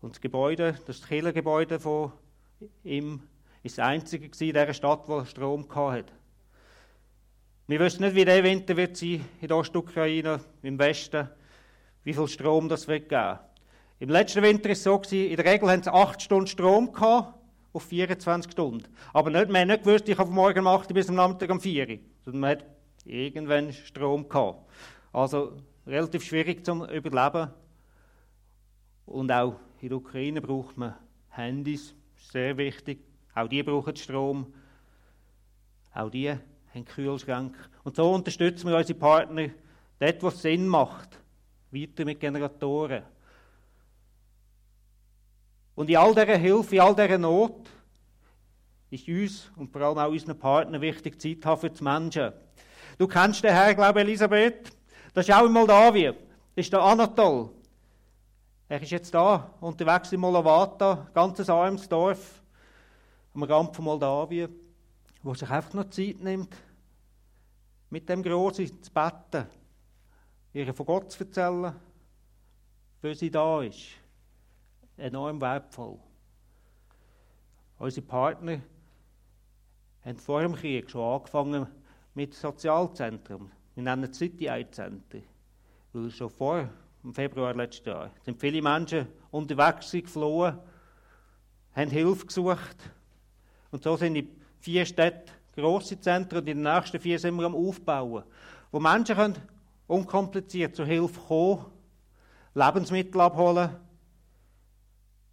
Und 0.00 0.14
das 0.14 0.20
Gebäude, 0.20 0.78
das 0.86 1.06
Kirchengebäude 1.06 1.78
von 1.78 2.12
ihm, 2.82 3.22
ist 3.62 3.78
das 3.78 3.86
einzige 3.86 4.26
in 4.26 4.32
dieser 4.32 4.74
Stadt, 4.74 5.08
wo 5.08 5.24
Strom 5.24 5.66
hatte. 5.74 6.12
Wir 7.68 7.78
wissen 7.78 8.02
nicht, 8.02 8.16
wie 8.16 8.24
der 8.24 8.42
Winter 8.42 8.76
wird 8.76 8.96
sein 8.96 9.24
in 9.40 9.48
der 9.48 9.56
Ostukraine, 9.56 10.40
im 10.62 10.78
Westen 10.78 11.28
wie 12.04 12.14
viel 12.14 12.28
Strom 12.28 12.68
das 12.68 12.88
wird 12.88 13.08
geben. 13.08 13.38
Im 14.00 14.08
letzten 14.08 14.42
Winter 14.42 14.64
war 14.64 14.72
es 14.72 14.82
so, 14.82 15.00
in 15.12 15.36
der 15.36 15.44
Regel 15.44 15.70
haben 15.70 15.82
sie 15.82 15.92
8 15.92 16.20
Stunden 16.20 16.48
Strom 16.48 16.92
gehabt, 16.92 17.38
auf 17.72 17.84
24 17.84 18.50
Stunden. 18.50 18.84
Aber 19.12 19.30
nicht, 19.30 19.48
man 19.48 19.62
hat 19.62 19.68
nicht 19.68 19.84
gewusst, 19.84 20.08
ich 20.08 20.18
habe 20.18 20.26
von 20.26 20.34
morgen 20.34 20.60
um 20.60 20.66
8 20.66 20.90
Uhr 20.90 20.94
bis 20.94 21.08
am 21.08 21.14
Nachmittag 21.14 21.50
um 21.50 21.60
4 21.60 21.88
Uhr. 21.88 21.98
Sondern 22.24 22.40
man 22.40 22.50
hat 22.50 22.66
irgendwann 23.04 23.72
Strom 23.72 24.28
gehabt. 24.28 24.68
Also 25.12 25.56
relativ 25.86 26.24
schwierig 26.24 26.64
zum 26.64 26.84
Überleben. 26.88 27.50
Und 29.06 29.30
auch 29.30 29.56
in 29.80 29.88
der 29.88 29.98
Ukraine 29.98 30.40
braucht 30.40 30.76
man 30.76 30.94
Handys, 31.30 31.94
sehr 32.16 32.56
wichtig. 32.56 33.00
Auch 33.34 33.48
die 33.48 33.62
brauchen 33.62 33.96
Strom. 33.96 34.52
Auch 35.94 36.10
die 36.10 36.30
haben 36.30 36.84
Kühlschränke. 36.84 37.58
Und 37.84 37.96
so 37.96 38.12
unterstützen 38.12 38.68
wir 38.68 38.76
unsere 38.76 38.98
Partner 38.98 39.48
dort, 39.98 40.22
wo 40.22 40.28
es 40.28 40.40
Sinn 40.40 40.66
macht 40.66 41.18
weiter 41.72 42.04
mit 42.04 42.20
Generatoren. 42.20 43.02
Und 45.74 45.88
in 45.88 45.96
all 45.96 46.14
dieser 46.14 46.36
Hilfe, 46.36 46.76
in 46.76 46.82
all 46.82 46.94
dieser 46.94 47.18
Not, 47.18 47.70
ist 48.90 49.08
uns 49.08 49.50
und 49.56 49.72
vor 49.72 49.80
allem 49.80 49.98
auch 49.98 50.10
unseren 50.10 50.38
Partnern 50.38 50.82
wichtig, 50.82 51.20
Zeit 51.20 51.44
haben 51.46 51.60
für 51.60 51.70
die 51.70 51.82
Menschen. 51.82 52.32
Du 52.98 53.08
kennst 53.08 53.42
den 53.42 53.52
Herrn, 53.52 53.74
glaube 53.74 54.00
ich, 54.00 54.06
Elisabeth. 54.06 54.70
Das 55.12 55.28
ist 55.28 55.34
auch 55.34 55.46
in 55.46 55.52
Moldawien. 55.52 56.14
Das 56.54 56.66
ist 56.66 56.72
der 56.72 56.82
Anatol. 56.82 57.50
Er 58.68 58.80
ist 58.80 58.90
jetzt 58.90 59.12
da, 59.12 59.54
unterwegs 59.60 60.12
in 60.12 60.20
Molavata, 60.20 61.08
ganz 61.12 61.48
armes 61.48 61.88
Dorf 61.88 62.42
am 63.34 63.42
Rand 63.42 63.76
von 63.76 63.84
Moldawien, 63.84 64.54
wo 65.22 65.34
sich 65.34 65.48
einfach 65.48 65.74
noch 65.74 65.90
Zeit 65.90 66.20
nimmt, 66.20 66.54
mit 67.90 68.08
dem 68.08 68.22
Großen 68.22 68.82
zu 68.82 68.90
beten 68.90 69.46
ihr 70.52 70.74
von 70.74 70.86
Gott 70.86 71.10
zu 71.10 71.24
erzählen, 71.24 71.74
für 73.00 73.14
sie 73.14 73.30
da 73.30 73.62
ist, 73.62 73.88
enorm 74.96 75.40
wertvoll. 75.40 75.98
Unsere 77.78 78.06
Partner 78.06 78.60
haben 80.04 80.18
vor 80.18 80.42
dem 80.42 80.54
Krieg 80.54 80.90
schon 80.90 81.14
angefangen 81.14 81.66
mit 82.14 82.34
Sozialzentren. 82.34 83.50
Nennen 83.76 84.04
es 84.10 84.18
City 84.18 84.48
Center. 84.70 85.18
Weil 85.92 86.10
schon 86.10 86.30
vor 86.30 86.68
im 87.02 87.14
Februar 87.14 87.54
letzten 87.54 87.88
Jahr 87.88 88.10
sind 88.24 88.38
viele 88.38 88.62
Menschen 88.62 89.06
unterwegs 89.30 89.90
geflohen, 89.90 90.58
haben 91.74 91.90
Hilfe 91.90 92.26
gesucht. 92.26 92.76
Und 93.70 93.82
so 93.82 93.96
sind 93.96 94.16
in 94.16 94.28
vier 94.60 94.84
Städten 94.84 95.30
grosse 95.54 96.00
Zentren 96.00 96.40
und 96.40 96.48
in 96.48 96.62
den 96.62 96.72
nächsten 96.72 97.00
vier 97.00 97.18
sind 97.18 97.36
wir 97.36 97.46
am 97.46 97.54
Aufbauen, 97.54 98.24
wo 98.70 98.80
Menschen 98.80 99.16
können 99.16 99.36
unkompliziert 99.86 100.74
zur 100.74 100.86
Hilfe 100.86 101.20
kommen, 101.20 101.66
Lebensmittel 102.54 103.20
abholen, 103.20 103.70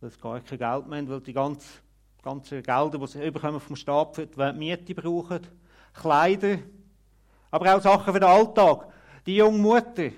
weil 0.01 0.09
sie 0.09 0.19
gar 0.19 0.39
kein 0.39 0.57
Geld 0.57 0.87
mehr 0.87 0.99
haben, 0.99 1.09
weil 1.09 1.21
die 1.21 1.33
ganzen, 1.33 1.79
ganzen 2.21 2.63
Gelder, 2.63 2.97
die 2.97 3.07
sie 3.07 3.59
vom 3.59 3.75
Staat 3.75 4.15
für 4.15 4.27
die 4.27 4.53
Miete 4.53 4.95
brauchen, 4.95 5.41
Kleider, 5.93 6.59
aber 7.51 7.75
auch 7.75 7.81
Sachen 7.81 8.13
für 8.13 8.19
den 8.19 8.29
Alltag. 8.29 8.87
Die 9.25 9.35
junge 9.35 9.57
Mutter, 9.57 10.09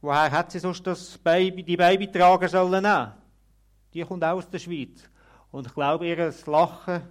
woher 0.00 0.30
hat 0.30 0.52
sie 0.52 0.58
sonst 0.58 0.86
das 0.86 1.18
Baby, 1.18 1.62
die 1.62 1.76
Babytrager 1.76 2.48
sollen? 2.48 3.12
Die 3.92 4.02
kommt 4.02 4.24
auch 4.24 4.36
aus 4.36 4.48
der 4.48 4.58
Schweiz. 4.58 5.08
Und 5.50 5.66
ich 5.66 5.74
glaube, 5.74 6.06
ihr 6.06 6.32
Lachen 6.46 7.02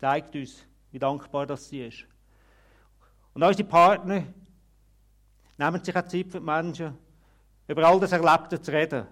zeigt 0.00 0.34
uns, 0.34 0.64
wie 0.90 0.98
dankbar 0.98 1.46
das 1.46 1.68
sie 1.68 1.86
ist. 1.86 2.06
Und 3.34 3.42
unsere 3.42 3.68
Partner, 3.68 4.24
Nehmen 5.56 5.84
sich 5.84 5.96
auch 5.96 6.06
Zeit 6.06 6.30
für 6.30 6.40
die 6.40 6.44
Menschen, 6.44 6.98
über 7.68 7.86
all 7.86 8.00
das 8.00 8.12
Erlebte 8.12 8.60
zu 8.60 8.72
reden, 8.72 9.06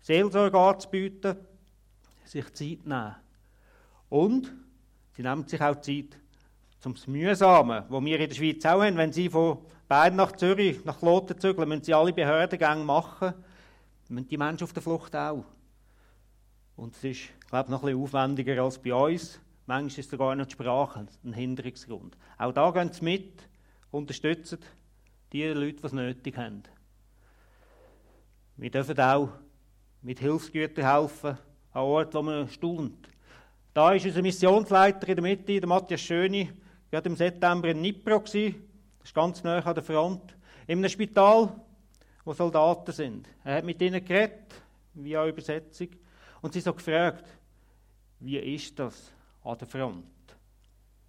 Seelsorge 0.00 0.58
anzubieten, 0.58 1.36
sich 2.24 2.52
Zeit 2.54 2.86
nehmen. 2.86 3.14
Und 4.08 4.52
sie 5.12 5.22
nehmen 5.22 5.46
sich 5.46 5.60
auch 5.60 5.80
Zeit 5.80 6.18
zum 6.80 6.94
Mühsamen, 7.06 7.84
wo 7.88 8.04
wir 8.04 8.20
in 8.20 8.28
der 8.28 8.36
Schweiz 8.36 8.64
auch 8.64 8.82
haben. 8.82 8.96
Wenn 8.96 9.12
sie 9.12 9.28
von 9.28 9.58
Bern 9.88 10.16
nach 10.16 10.32
Zürich, 10.32 10.84
nach 10.84 10.98
Kloten 10.98 11.38
zügeln, 11.38 11.68
müssen 11.68 11.84
sie 11.84 11.94
alle 11.94 12.12
Behördengänge 12.12 12.84
machen. 12.84 13.34
Müssen 14.08 14.28
die 14.28 14.36
Menschen 14.36 14.64
auf 14.64 14.72
der 14.72 14.82
Flucht 14.82 15.14
auch. 15.16 15.44
Und 16.76 16.94
es 16.94 17.04
ist, 17.04 17.20
glaube 17.48 17.66
ich, 17.66 17.70
noch 17.70 17.82
ein 17.82 17.86
bisschen 17.86 18.02
aufwendiger 18.02 18.62
als 18.62 18.78
bei 18.78 18.94
uns. 18.94 19.40
Manchmal 19.66 20.00
ist 20.00 20.10
sogar 20.10 20.34
noch 20.36 20.46
die 20.46 20.52
Sprache 20.52 21.06
ein 21.24 21.32
Hinderungsgrund. 21.32 22.16
Auch 22.38 22.52
da 22.52 22.70
gehen 22.70 22.92
sie 22.92 23.04
mit, 23.04 23.48
unterstützen 23.90 24.58
die 25.32 25.44
Leute, 25.44 25.80
die 25.80 25.86
es 25.86 25.92
nötig 25.92 26.36
haben. 26.36 26.62
Wir 28.56 28.70
dürfen 28.70 28.98
auch 29.00 29.30
mit 30.02 30.20
Hilfsgütern 30.20 30.84
helfen, 30.84 31.36
an 31.72 31.82
Orten, 31.82 32.14
wo 32.14 32.22
man 32.22 32.48
staunt. 32.48 33.08
Da 33.74 33.92
ist 33.92 34.06
unser 34.06 34.22
Missionsleiter 34.22 35.08
in 35.08 35.16
der 35.16 35.22
Mitte, 35.22 35.60
der 35.60 35.68
Matthias 35.68 36.00
Schöni, 36.00 36.50
gerade 36.96 37.10
im 37.10 37.16
September 37.16 37.68
in 37.68 37.82
Nipro 37.82 38.20
das 38.20 38.34
ist 38.34 39.14
ganz 39.14 39.44
nah 39.44 39.58
an 39.58 39.74
der 39.74 39.84
Front, 39.84 40.34
in 40.66 40.78
einem 40.78 40.88
Spital, 40.88 41.52
wo 42.24 42.32
Soldaten 42.32 42.90
sind. 42.90 43.28
Er 43.44 43.56
hat 43.56 43.64
mit 43.64 43.82
ihnen 43.82 44.02
geredet, 44.02 44.54
via 44.94 45.26
Übersetzung, 45.26 45.88
und 46.40 46.54
sie 46.54 46.60
so 46.60 46.72
gefragt, 46.72 47.24
wie 48.20 48.38
ist 48.38 48.78
das 48.78 49.12
an 49.44 49.58
der 49.58 49.68
Front? 49.68 50.06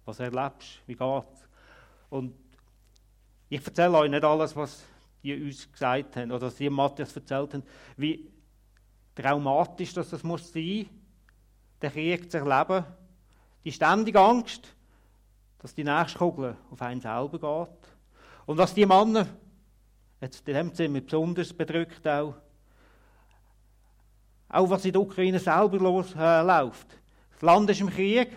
Was 0.04 0.20
erlebst 0.20 0.80
du? 0.86 0.88
Wie 0.88 0.94
geht's? 0.94 1.48
Und 2.10 2.34
ich 3.48 3.64
erzähle 3.64 3.96
euch 3.96 4.10
nicht 4.10 4.24
alles, 4.24 4.54
was 4.54 4.84
die 5.22 5.42
uns 5.42 5.72
gesagt 5.72 6.16
haben 6.16 6.30
oder 6.30 6.48
was 6.48 6.56
die 6.56 6.68
Matthias 6.68 7.16
erzählt 7.16 7.54
haben, 7.54 7.62
wie 7.96 8.30
traumatisch 9.14 9.94
dass 9.94 10.10
das 10.10 10.22
muss 10.22 10.52
sein, 10.52 10.86
den 11.80 11.92
Krieg 11.92 12.30
zu 12.30 12.36
erleben, 12.36 12.84
die 13.64 13.72
ständige 13.72 14.20
Angst, 14.20 14.74
dass 15.58 15.74
die 15.74 15.84
nächste 15.84 16.18
Kugel 16.18 16.56
auf 16.70 16.80
einen 16.82 17.00
selber 17.00 17.38
geht 17.38 17.92
und 18.46 18.58
was 18.58 18.74
die 18.74 18.86
Männer, 18.86 19.26
jetzt 20.20 20.46
in 20.48 20.54
dem 20.54 20.74
Zimmer 20.74 21.00
besonders 21.00 21.52
bedrückt 21.52 22.06
auch, 22.06 22.34
auch 24.48 24.70
was 24.70 24.84
in 24.84 24.92
der 24.92 25.02
Ukraine 25.02 25.38
selber 25.38 25.78
los, 25.78 26.12
äh. 26.12 26.44
Das 26.46 27.42
Land 27.42 27.70
ist 27.70 27.80
im 27.80 27.90
Krieg 27.90 28.30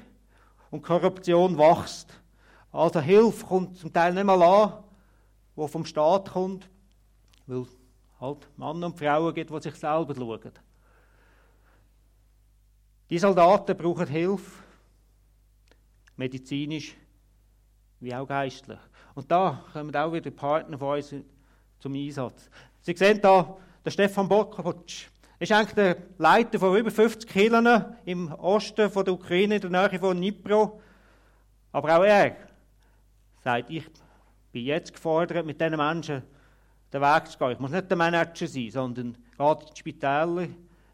und 0.69 0.81
Korruption 0.81 1.57
wächst. 1.57 2.13
Also 2.71 2.99
Hilfe 2.99 3.45
kommt 3.45 3.77
zum 3.77 3.91
Teil 3.91 4.13
nicht 4.13 4.23
mal 4.23 4.41
an, 4.41 4.83
wo 5.55 5.67
vom 5.67 5.85
Staat 5.85 6.31
kommt, 6.31 6.69
weil 7.47 7.65
halt 8.19 8.47
Männer 8.57 8.87
und 8.87 8.97
Frauen 8.97 9.33
gibt, 9.33 9.49
die 9.49 9.61
sich 9.61 9.75
selber 9.75 10.15
schauen. 10.15 10.51
Die 13.09 13.19
Soldaten 13.19 13.75
brauchen 13.75 14.07
Hilfe, 14.07 14.63
medizinisch 16.15 16.95
wie 18.01 18.13
auch 18.13 18.27
geistlich. 18.27 18.79
Und 19.15 19.31
da 19.31 19.63
kommen 19.72 19.96
auch 19.96 20.12
wieder 20.12 20.31
Partner 20.31 20.77
von 20.77 20.98
uns 20.98 21.15
zum 21.79 21.93
Einsatz. 21.93 22.50
Sie 22.81 22.96
sehen 22.96 23.20
hier, 23.22 23.58
der 23.86 23.91
Stefan 23.91 24.27
Bokowitsch 24.27 25.08
ist 25.39 25.51
eigentlich 25.51 25.74
der 25.74 25.98
Leiter 26.17 26.60
von 26.60 26.77
über 26.77 26.91
50 26.91 27.29
Kirchen 27.29 27.67
im 28.05 28.31
Osten 28.34 28.89
von 28.89 29.05
der 29.05 29.13
Ukraine, 29.13 29.55
in 29.55 29.62
der 29.62 29.89
Nähe 29.89 30.00
von 30.00 30.17
Dnipro. 30.17 30.79
Aber 31.72 31.98
auch 31.98 32.03
er 32.03 32.36
sagt, 33.43 33.70
ich 33.70 33.86
bin 34.51 34.65
jetzt 34.65 34.93
gefordert, 34.93 35.46
mit 35.46 35.60
diesen 35.60 35.77
Menschen 35.77 36.22
den 36.93 37.01
Weg 37.01 37.27
zu 37.27 37.38
gehen. 37.38 37.51
Ich 37.51 37.60
muss 37.60 37.72
nicht 37.72 37.89
der 37.89 37.98
Manager 37.98 38.48
sein, 38.48 38.70
sondern 38.70 39.13
geht 39.13 39.62
in 39.62 39.74
die 39.74 39.79
Spitäler, 39.79 40.48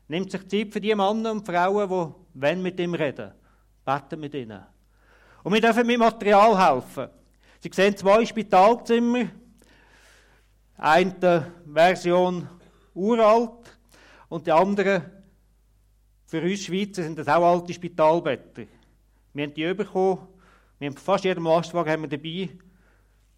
nimmt 0.07 0.31
sich 0.31 0.47
Zeit 0.47 0.71
für 0.71 0.81
die 0.81 0.95
Männer 0.95 1.31
und 1.31 1.45
Frauen, 1.45 1.89
die 1.89 2.13
wenn 2.35 2.61
mit 2.61 2.79
ihm 2.79 2.93
reden, 2.93 3.31
beten 3.83 4.19
mit 4.19 4.33
ihnen. 4.33 4.76
Und 5.43 5.53
wir 5.53 5.61
dürfen 5.61 5.87
mit 5.87 5.99
Material 5.99 6.57
helfen. 6.57 7.09
Sie 7.59 7.71
sehen 7.73 7.95
zwei 7.97 8.25
Spitalzimmer, 8.25 9.25
eine 10.77 11.51
Version 11.65 12.47
uralt 12.93 13.77
und 14.29 14.45
die 14.45 14.51
andere, 14.51 15.09
für 16.25 16.41
uns 16.41 16.65
Schweizer 16.65 17.03
sind 17.03 17.17
das 17.17 17.27
auch 17.27 17.43
alte 17.43 17.73
Spitalbetten. 17.73 18.67
Wir 19.33 19.45
haben 19.45 19.53
die 19.53 19.73
bekommen, 19.73 20.27
wir 20.79 20.89
haben 20.89 20.97
fast 20.97 21.23
jeden 21.23 21.43
Lastwagen 21.43 21.91
haben 21.91 22.01
wir 22.03 22.09
dabei, 22.09 22.49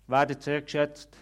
werden 0.08 0.42
sehr 0.42 0.62
geschätzt. 0.62 1.16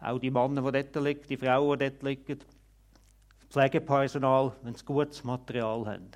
Auch 0.00 0.18
die 0.18 0.30
Männer, 0.30 0.70
die 0.70 0.82
dort 0.82 1.04
liegen, 1.04 1.28
die 1.28 1.36
Frauen, 1.36 1.78
die 1.78 1.90
dort 1.90 2.02
liegen, 2.02 2.38
das 2.38 3.48
Pflegepersonal, 3.50 4.52
wenn 4.62 4.74
sie 4.74 4.84
gutes 4.84 5.24
Material 5.24 5.86
haben. 5.86 6.10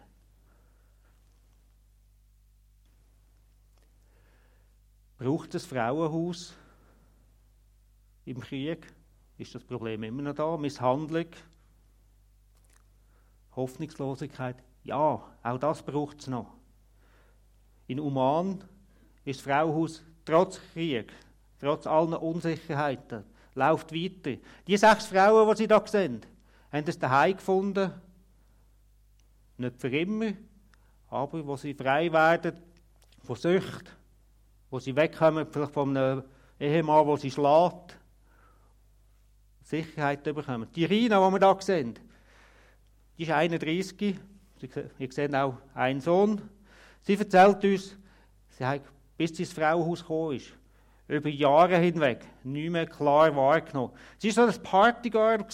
Braucht 5.18 5.52
es 5.56 5.66
Frauenhaus 5.66 6.54
im 8.24 8.38
Krieg? 8.38 8.86
Ist 9.36 9.52
das 9.52 9.64
Problem 9.64 10.04
immer 10.04 10.22
noch 10.22 10.34
da? 10.34 10.56
Misshandlung? 10.56 11.26
Hoffnungslosigkeit? 13.56 14.56
Ja, 14.84 15.20
auch 15.42 15.58
das 15.58 15.82
braucht 15.82 16.20
es 16.20 16.28
noch. 16.28 16.54
In 17.88 17.98
Oman 17.98 18.62
ist 19.24 19.40
das 19.40 19.52
Frauenhaus 19.52 20.04
trotz 20.24 20.60
Krieg, 20.72 21.12
trotz 21.58 21.88
allen 21.88 22.14
Unsicherheiten, 22.14 23.24
läuft 23.54 23.92
weiter. 23.92 24.40
Die 24.68 24.76
sechs 24.76 25.06
Frauen, 25.06 25.48
die 25.50 25.56
Sie 25.56 25.66
da 25.66 25.84
sehen, 25.84 26.20
haben 26.70 26.84
es 26.86 26.98
daheim 26.98 27.36
gefunden. 27.36 27.90
Nicht 29.56 29.80
für 29.80 29.88
immer, 29.88 30.32
aber 31.08 31.44
wo 31.44 31.56
sie 31.56 31.74
frei 31.74 32.12
werden 32.12 32.56
von 33.24 33.34
Sucht, 33.34 33.97
wo 34.70 34.78
sie 34.78 34.94
wegkommen 34.94 35.46
vielleicht 35.50 35.72
von 35.72 35.96
einem 35.96 36.24
Ehemann, 36.58 37.06
wo 37.06 37.16
sie 37.16 37.30
schlägt, 37.30 37.96
Sicherheit 39.62 40.22
bekommen. 40.22 40.68
Die 40.74 40.84
Rina, 40.84 41.28
die 41.28 41.40
wir 41.40 41.52
hier 41.52 41.62
sehen, 41.62 41.98
die 43.16 43.22
ist 43.24 43.30
31, 43.30 44.16
ihr 44.98 45.12
seht 45.12 45.34
auch 45.34 45.58
einen 45.74 46.00
Sohn. 46.00 46.40
Sie 47.02 47.14
erzählt 47.14 47.62
uns, 47.64 47.96
sie 48.50 48.64
hat, 48.64 48.82
bis 49.16 49.36
sie 49.36 49.42
ins 49.42 49.52
Frauenhaus 49.52 50.00
gekommen 50.00 50.36
ist, 50.36 50.52
über 51.06 51.28
Jahre 51.28 51.78
hinweg 51.78 52.24
nicht 52.44 52.70
mehr 52.70 52.86
klar 52.86 53.34
wahrgenommen. 53.34 53.92
Sie 54.18 54.34
war 54.36 54.50
so 54.50 54.58
ein 54.58 54.62
Partygirl. 54.62 55.44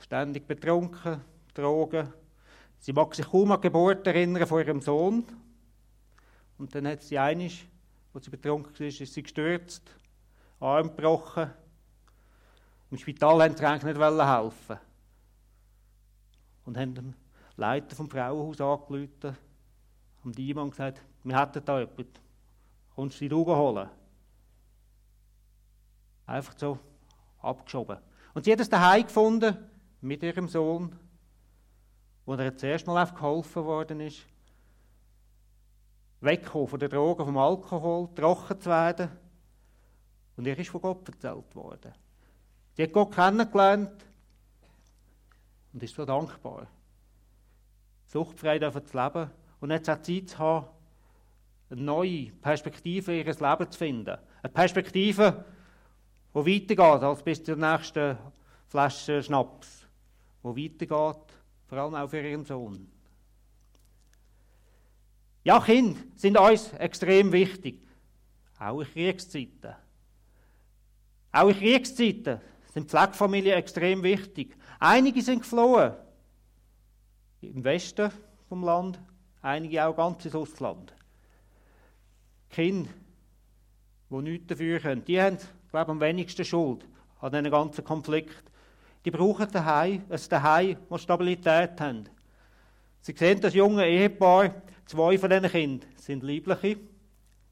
Ständig 0.00 0.46
betrunken, 0.48 1.20
Drogen. 1.54 2.12
Sie 2.80 2.92
mag 2.92 3.14
sich 3.14 3.26
kaum 3.26 3.52
an 3.52 3.60
die 3.60 3.68
Geburt 3.68 4.04
erinnern 4.06 4.46
von 4.46 4.60
ihrem 4.60 4.80
Sohn. 4.80 5.24
Und 6.62 6.72
dann 6.76 6.86
hat 6.86 7.02
sie 7.02 7.18
einig, 7.18 7.68
wo 8.12 8.20
sie 8.20 8.30
betrunken 8.30 8.72
war, 8.72 8.86
ist 8.86 8.98
sie 8.98 9.22
gestürzt, 9.24 9.82
Arm 10.60 10.94
gebrochen. 10.94 11.50
Im 12.88 12.98
Spital 12.98 13.36
wollten 13.36 13.56
sie 13.56 13.66
eigentlich 13.66 13.96
nicht 13.96 14.00
helfen. 14.00 14.78
Und 16.64 16.78
haben 16.78 16.94
dem 16.94 17.14
Leiter 17.56 17.96
vom 17.96 18.08
Frauenhaus 18.08 18.60
angerufen, 18.60 19.36
haben 20.22 20.32
die 20.32 20.46
jemand 20.46 20.70
gesagt, 20.70 21.02
wir 21.24 21.36
hätten 21.36 21.64
da 21.64 21.80
jemanden, 21.80 22.12
kommst 22.94 23.20
du 23.20 23.36
Augen 23.36 23.56
holen? 23.56 23.90
Einfach 26.26 26.56
so 26.56 26.78
abgeschoben. 27.40 27.98
Und 28.34 28.44
sie 28.44 28.52
hat 28.52 28.60
es 28.60 28.68
daheim 28.68 29.02
gefunden, 29.02 29.56
mit 30.00 30.22
ihrem 30.22 30.46
Sohn, 30.46 30.94
wo 32.24 32.34
er 32.34 32.56
zuerst 32.56 32.86
mal 32.86 33.04
geholfen 33.04 33.64
worden 33.64 33.98
ist 33.98 34.24
wegkommen 36.22 36.68
von 36.68 36.78
den 36.78 36.90
Drogen, 36.90 37.24
vom 37.24 37.36
Alkohol, 37.36 38.08
trocken 38.14 38.60
zu 38.60 38.70
werden. 38.70 39.10
Und 40.36 40.46
ihr 40.46 40.58
ist 40.58 40.70
von 40.70 40.80
Gott 40.80 41.08
erzählt 41.08 41.54
worden. 41.54 41.92
Sie 42.74 42.82
hat 42.82 42.92
Gott 42.92 43.14
kennengelernt 43.14 44.06
und 45.72 45.82
ist 45.82 45.94
so 45.94 46.04
dankbar. 46.04 46.66
Suchtfrei 48.06 48.58
zu 48.58 48.96
leben 48.96 49.30
und 49.60 49.70
jetzt 49.70 49.90
auch 49.90 50.00
Zeit 50.02 50.28
zu 50.28 50.38
haben, 50.38 50.66
eine 51.70 51.80
neue 51.80 52.30
Perspektive 52.32 53.12
in 53.12 53.26
ihr 53.26 53.34
Leben 53.34 53.70
zu 53.70 53.78
finden. 53.78 54.16
Eine 54.42 54.52
Perspektive, 54.52 55.44
die 56.34 56.38
weitergeht 56.38 57.02
als 57.02 57.22
bis 57.22 57.42
zur 57.42 57.56
nächsten 57.56 58.18
Flasche 58.68 59.22
Schnaps. 59.22 59.86
Die 60.44 60.48
weitergeht, 60.48 61.32
vor 61.66 61.78
allem 61.78 61.94
auch 61.94 62.08
für 62.08 62.20
ihren 62.20 62.44
Sohn. 62.44 62.90
Ja, 65.44 65.60
Kinder 65.60 65.98
sind 66.14 66.38
uns 66.38 66.72
extrem 66.74 67.32
wichtig. 67.32 67.80
Auch 68.58 68.80
in 68.80 68.86
Kriegszeiten. 68.86 69.74
Auch 71.32 71.48
in 71.48 71.58
Kriegszeiten 71.58 72.40
sind 72.72 72.88
Pflegefamilien 72.88 73.58
extrem 73.58 74.02
wichtig. 74.02 74.56
Einige 74.78 75.20
sind 75.20 75.40
geflohen. 75.40 75.94
Im 77.40 77.64
Westen 77.64 78.12
vom 78.48 78.62
Land, 78.62 79.00
einige 79.40 79.84
auch 79.84 79.96
ganz 79.96 80.24
ins 80.24 80.34
Ausland. 80.34 80.94
Kinder, 82.48 82.90
die 84.10 84.16
nichts 84.16 84.46
dafür 84.46 84.78
können, 84.78 85.04
die 85.04 85.20
haben, 85.20 85.38
glaube 85.70 85.90
ich, 85.90 85.94
am 85.94 86.00
wenigsten 86.00 86.44
Schuld 86.44 86.86
an 87.20 87.32
diesem 87.32 87.50
ganzen 87.50 87.84
Konflikt. 87.84 88.44
Die 89.04 89.10
brauchen 89.10 89.50
daheim, 89.50 90.04
ein 90.08 90.20
Daheim, 90.28 90.76
das 90.88 91.02
Stabilität 91.02 91.80
hat. 91.80 92.10
Sie 93.00 93.12
sehen 93.12 93.40
das 93.40 93.54
junge 93.54 93.84
Ehepaar, 93.86 94.54
Zwei 94.86 95.18
von 95.18 95.30
diesen 95.30 95.48
Kindern 95.48 95.90
sind 95.96 96.22
liebliche, 96.22 96.78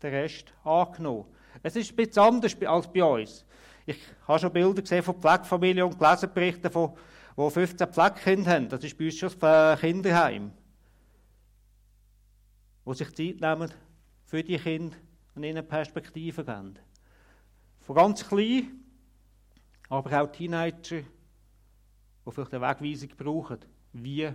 der 0.02 0.12
Rest 0.12 0.52
angenommen. 0.64 1.26
Es 1.62 1.76
ist 1.76 1.92
ein 1.92 1.96
bisschen 1.96 2.22
anders 2.22 2.56
als 2.62 2.92
bei 2.92 3.04
uns. 3.04 3.44
Ich 3.86 3.98
habe 4.26 4.38
schon 4.38 4.52
Bilder 4.52 4.82
gesehen 4.82 5.02
von 5.02 5.20
Pflegefamilien 5.20 5.86
und 5.86 5.98
gelesen 5.98 6.30
Berichte 6.32 6.70
von, 6.70 6.94
die 7.36 7.50
15 7.50 7.88
Pflegekinder 7.88 8.50
haben. 8.50 8.68
Das 8.68 8.84
ist 8.84 8.96
bei 8.96 9.06
uns 9.06 9.16
schon 9.16 9.32
das 9.38 9.80
Kinderheim. 9.80 10.52
Wo 12.84 12.94
sich 12.94 13.08
Zeit 13.14 13.40
nehmen 13.40 13.70
für 14.24 14.42
die 14.42 14.58
Kinder 14.58 14.96
und 15.34 15.44
ihnen 15.44 15.66
Perspektiven 15.66 16.44
geben. 16.44 16.78
von 17.80 17.96
ganz 17.96 18.26
klein, 18.26 18.84
aber 19.88 20.22
auch 20.22 20.30
Teenager, 20.30 21.00
die 21.00 22.30
vielleicht 22.30 22.54
eine 22.54 22.68
Wegweisung 22.68 23.08
brauchen. 23.16 23.58
Wie 23.92 24.32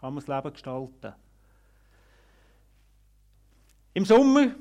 kann 0.00 0.14
man 0.14 0.24
das 0.24 0.28
Leben 0.28 0.52
gestalten? 0.52 1.14
Im 3.94 4.04
Sommer 4.06 4.54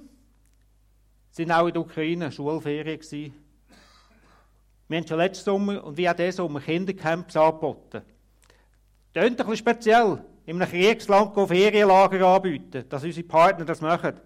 sind 1.30 1.52
auch 1.52 1.68
in 1.68 1.74
der 1.74 1.82
Ukraine 1.82 2.32
Schulferien 2.32 3.00
gewesen. 3.00 3.34
Wir 4.90 4.98
haben 4.98 5.08
schon 5.08 5.18
letzten 5.18 5.46
Sommer 5.46 5.84
und 5.84 5.96
wie 5.96 6.10
auch 6.10 6.14
diesen 6.14 6.34
Sommer 6.34 6.60
Kindercamps 6.60 7.38
angeboten. 7.38 8.02
Ist 9.14 9.24
ein 9.24 9.36
bisschen 9.36 9.56
speziell, 9.56 10.22
in 10.46 10.62
einem 10.62 10.70
Kriegsland 10.70 11.34
Ferienlager 11.48 12.28
anbieten, 12.28 12.84
dass 12.90 13.04
unsere 13.04 13.26
Partner 13.26 13.64
das 13.64 13.80
machen. 13.80 14.20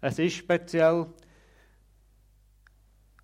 Es 0.00 0.18
ist 0.18 0.36
speziell. 0.36 1.06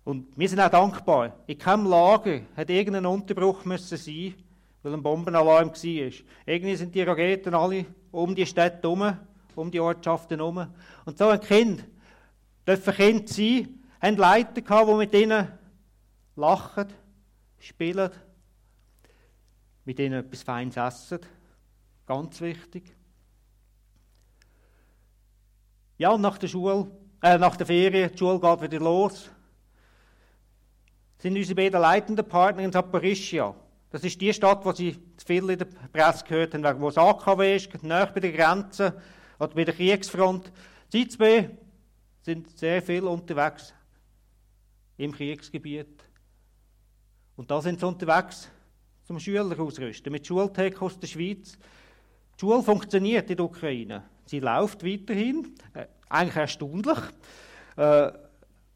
Und 0.03 0.37
wir 0.37 0.49
sind 0.49 0.59
auch 0.59 0.69
dankbar. 0.69 1.39
In 1.47 1.57
keinem 1.57 1.87
Lager 1.87 2.41
hat 2.55 2.69
irgendein 2.69 3.07
Unterbruch 3.07 3.65
müssen 3.65 3.97
sein, 3.97 4.35
weil 4.83 4.93
ein 4.93 5.01
Bombenalarm 5.01 5.69
war. 5.69 6.11
Irgendwie 6.45 6.75
sind 6.75 6.93
die 6.93 7.01
Raketen 7.01 7.55
alle 7.55 7.85
um 8.11 8.35
die 8.35 8.45
Städte 8.45 8.81
herum, 8.83 9.17
um 9.55 9.71
die 9.71 9.79
Ortschaften 9.79 10.37
herum. 10.37 10.67
Und 11.05 11.17
so 11.17 11.27
ein 11.27 11.39
Kind 11.39 11.85
dürfen 12.67 12.93
Kind 12.93 13.29
sein, 13.29 13.79
haben 14.01 14.17
Leiter 14.17 14.61
gehabt, 14.61 14.89
die 14.89 14.93
mit 14.93 15.13
ihnen 15.13 15.47
lachen, 16.35 16.87
spielen, 17.59 18.11
mit 19.85 19.99
ihnen 19.99 20.25
etwas 20.25 20.43
Feines 20.43 20.77
essen. 20.77 21.19
Ganz 22.05 22.41
wichtig. 22.41 22.83
Ja, 25.97 26.09
und 26.09 26.21
nach 26.21 26.37
der 26.37 26.47
Schule, 26.47 26.89
äh, 27.21 27.37
nach 27.37 27.55
der 27.55 27.67
Ferien, 27.67 28.11
die 28.11 28.17
Schule 28.17 28.39
geht 28.39 28.61
wieder 28.61 28.79
los, 28.79 29.29
sind 31.19 31.37
unsere 31.37 31.55
beiden 31.55 31.79
leitenden 31.79 32.27
Partner 32.27 32.63
in 32.63 32.71
Saporischia. 32.71 33.53
Das 33.91 34.03
ist 34.03 34.19
die 34.19 34.33
Stadt, 34.33 34.65
wo 34.65 34.71
Sie 34.71 34.93
zu 35.17 35.25
viel 35.25 35.47
in 35.49 35.59
der 35.59 35.65
Presse 35.65 36.23
gehört 36.25 36.53
haben, 36.53 36.81
wo 36.81 36.89
es 36.89 36.97
AKW 36.97 37.55
ist, 37.55 37.83
nahe 37.83 38.07
bei 38.07 38.19
der 38.21 38.31
Grenze 38.31 38.99
oder 39.41 39.55
bei 39.55 39.63
der 39.63 39.73
Kriegsfront. 39.73 40.51
Die 40.93 41.07
zwei 41.07 41.49
sind 42.21 42.47
sehr 42.57 42.79
viel 42.81 43.05
unterwegs 43.05 43.73
im 44.97 45.11
Kriegsgebiet. 45.11 46.03
Und 47.35 47.49
da 47.49 47.59
sind 47.59 47.79
sie 47.79 47.87
unterwegs 47.87 48.47
zum 49.03 49.19
Schüler 49.19 49.59
ausrüsten, 49.59 50.11
mit 50.11 50.27
Schultech 50.27 50.79
aus 50.79 50.99
der 50.99 51.07
Schweiz. 51.07 51.57
Die 52.35 52.39
Schule 52.39 52.61
funktioniert 52.61 53.31
in 53.31 53.37
der 53.37 53.45
Ukraine. 53.45 54.03
Sie 54.25 54.39
läuft 54.39 54.85
weiterhin, 54.85 55.55
äh, 55.73 55.87
eigentlich 56.07 56.35
erstaunlich. 56.35 56.99
Äh, 57.77 58.11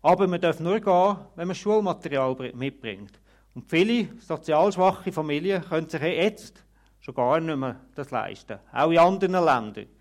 aber 0.01 0.27
man 0.27 0.41
darf 0.41 0.59
nur 0.59 0.79
gehen, 0.79 1.17
wenn 1.35 1.47
man 1.47 1.55
Schulmaterial 1.55 2.53
mitbringt. 2.55 3.19
Und 3.53 3.69
viele 3.69 4.19
sozial 4.19 4.71
schwache 4.71 5.11
Familien 5.11 5.63
können 5.63 5.87
sich 5.87 6.01
jetzt 6.01 6.63
schon 7.01 7.13
gar 7.13 7.39
nicht 7.39 7.55
mehr 7.55 7.79
das 7.93 8.09
leisten. 8.09 8.57
Auch 8.73 8.89
in 8.89 8.97
anderen 8.97 9.45
Ländern. 9.45 9.94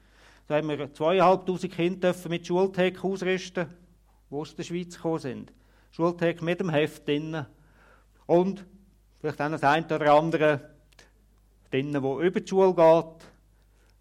Da 0.47 0.57
haben 0.57 0.69
wir 0.69 0.93
zweieinhalbtausend 0.93 1.73
Kinder 1.73 2.15
mit 2.29 2.47
Schultech 2.47 3.03
ausrüsten, 3.03 3.67
die 4.31 4.35
aus 4.35 4.55
der 4.55 4.63
Schweiz 4.63 4.95
gekommen 4.97 5.19
sind. 5.19 5.53
Schultech 5.91 6.43
mit 6.43 6.61
dem 6.61 6.69
Heft 6.69 7.09
drinnen. 7.09 7.47
Und 8.27 8.67
vielleicht 9.21 9.41
auch 9.41 9.51
das 9.51 9.63
eine 9.63 9.87
oder 9.87 10.13
andere 10.13 10.71
drinnen, 11.71 12.03
wo 12.03 12.21
über 12.21 12.41
die 12.41 12.49
Schule 12.49 12.75
geht. 12.75 13.27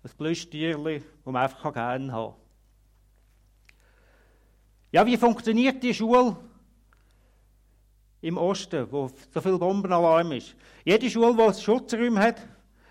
Ein 0.03 0.17
Plüschtierchen, 0.17 0.83
das 0.83 1.03
man 1.23 1.37
einfach 1.37 1.73
gerne 1.73 2.11
haben 2.11 2.33
kann. 2.33 2.43
Ja, 4.91 5.05
wie 5.05 5.15
funktioniert 5.15 5.81
die 5.81 5.93
Schule 5.93 6.35
im 8.19 8.37
Osten, 8.37 8.85
wo 8.91 9.09
so 9.33 9.39
viel 9.39 9.57
Bombenalarm 9.57 10.33
ist? 10.33 10.55
Jede 10.83 11.09
Schule, 11.09 11.35
die 11.35 11.61
Schutzräume 11.61 12.19
hat, 12.19 12.41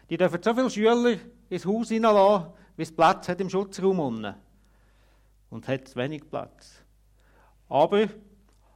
die 0.08 0.16
dürfen 0.16 0.42
so 0.42 0.54
viele 0.54 0.70
Schüler 0.70 1.18
ins 1.50 1.66
Haus 1.66 1.90
hineinlassen, 1.90 2.54
wie 2.76 2.82
es 2.82 2.94
Platz 2.94 3.28
hat 3.28 3.40
im 3.40 3.50
Schutzraum 3.50 4.00
unten. 4.00 4.35
Und 5.50 5.68
hat 5.68 5.94
wenig 5.96 6.28
Platz. 6.30 6.82
Aber, 7.68 8.06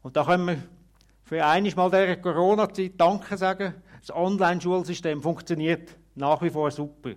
und 0.03 0.17
da 0.17 0.25
können 0.25 0.47
wir 0.47 0.63
für 1.23 1.45
einmal 1.45 1.75
mal 1.75 1.91
der 1.91 2.21
Corona-Zeit 2.21 2.93
Danke 2.97 3.37
sagen, 3.37 3.75
das 4.01 4.15
Online-Schulsystem 4.15 5.21
funktioniert 5.21 5.97
nach 6.15 6.41
wie 6.43 6.51
vor 6.51 6.71
super. 6.71 7.15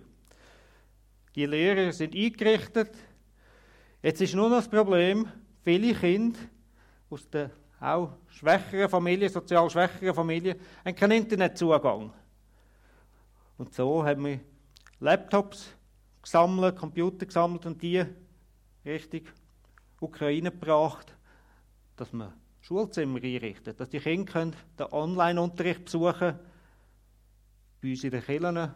Die 1.34 1.46
Lehrer 1.46 1.92
sind 1.92 2.14
eingerichtet. 2.14 2.96
Jetzt 4.02 4.20
ist 4.20 4.34
nur 4.34 4.48
noch 4.48 4.56
das 4.56 4.68
Problem, 4.68 5.28
viele 5.62 5.94
Kinder 5.94 6.38
aus 7.08 7.28
der 7.30 7.50
auch 7.80 8.12
schwächeren 8.28 8.88
Familien, 8.88 9.30
sozial 9.30 9.70
schwächeren 9.70 10.14
Familien, 10.14 10.58
haben 10.84 10.94
keinen 10.94 11.22
Internetzugang. 11.22 12.12
Und 13.56 13.74
so 13.74 14.04
haben 14.04 14.24
wir 14.24 14.40
Laptops 14.98 15.74
gesammelt, 16.22 16.76
Computer 16.76 17.26
gesammelt 17.26 17.66
und 17.66 17.82
die 17.82 18.04
Richtung 18.84 19.22
Ukraine 20.00 20.50
gebracht, 20.50 21.14
dass 21.96 22.12
man 22.12 22.32
Schulzimmer 22.60 23.22
einrichtet, 23.22 23.80
dass 23.80 23.90
die 23.90 24.00
Kinder 24.00 24.52
den 24.78 24.86
Online-Unterricht 24.92 25.84
besuchen 25.84 26.18
können, 26.18 26.38
bei 27.82 27.90
uns 27.90 28.04
in 28.04 28.10
den 28.10 28.22
Kirchen, 28.22 28.74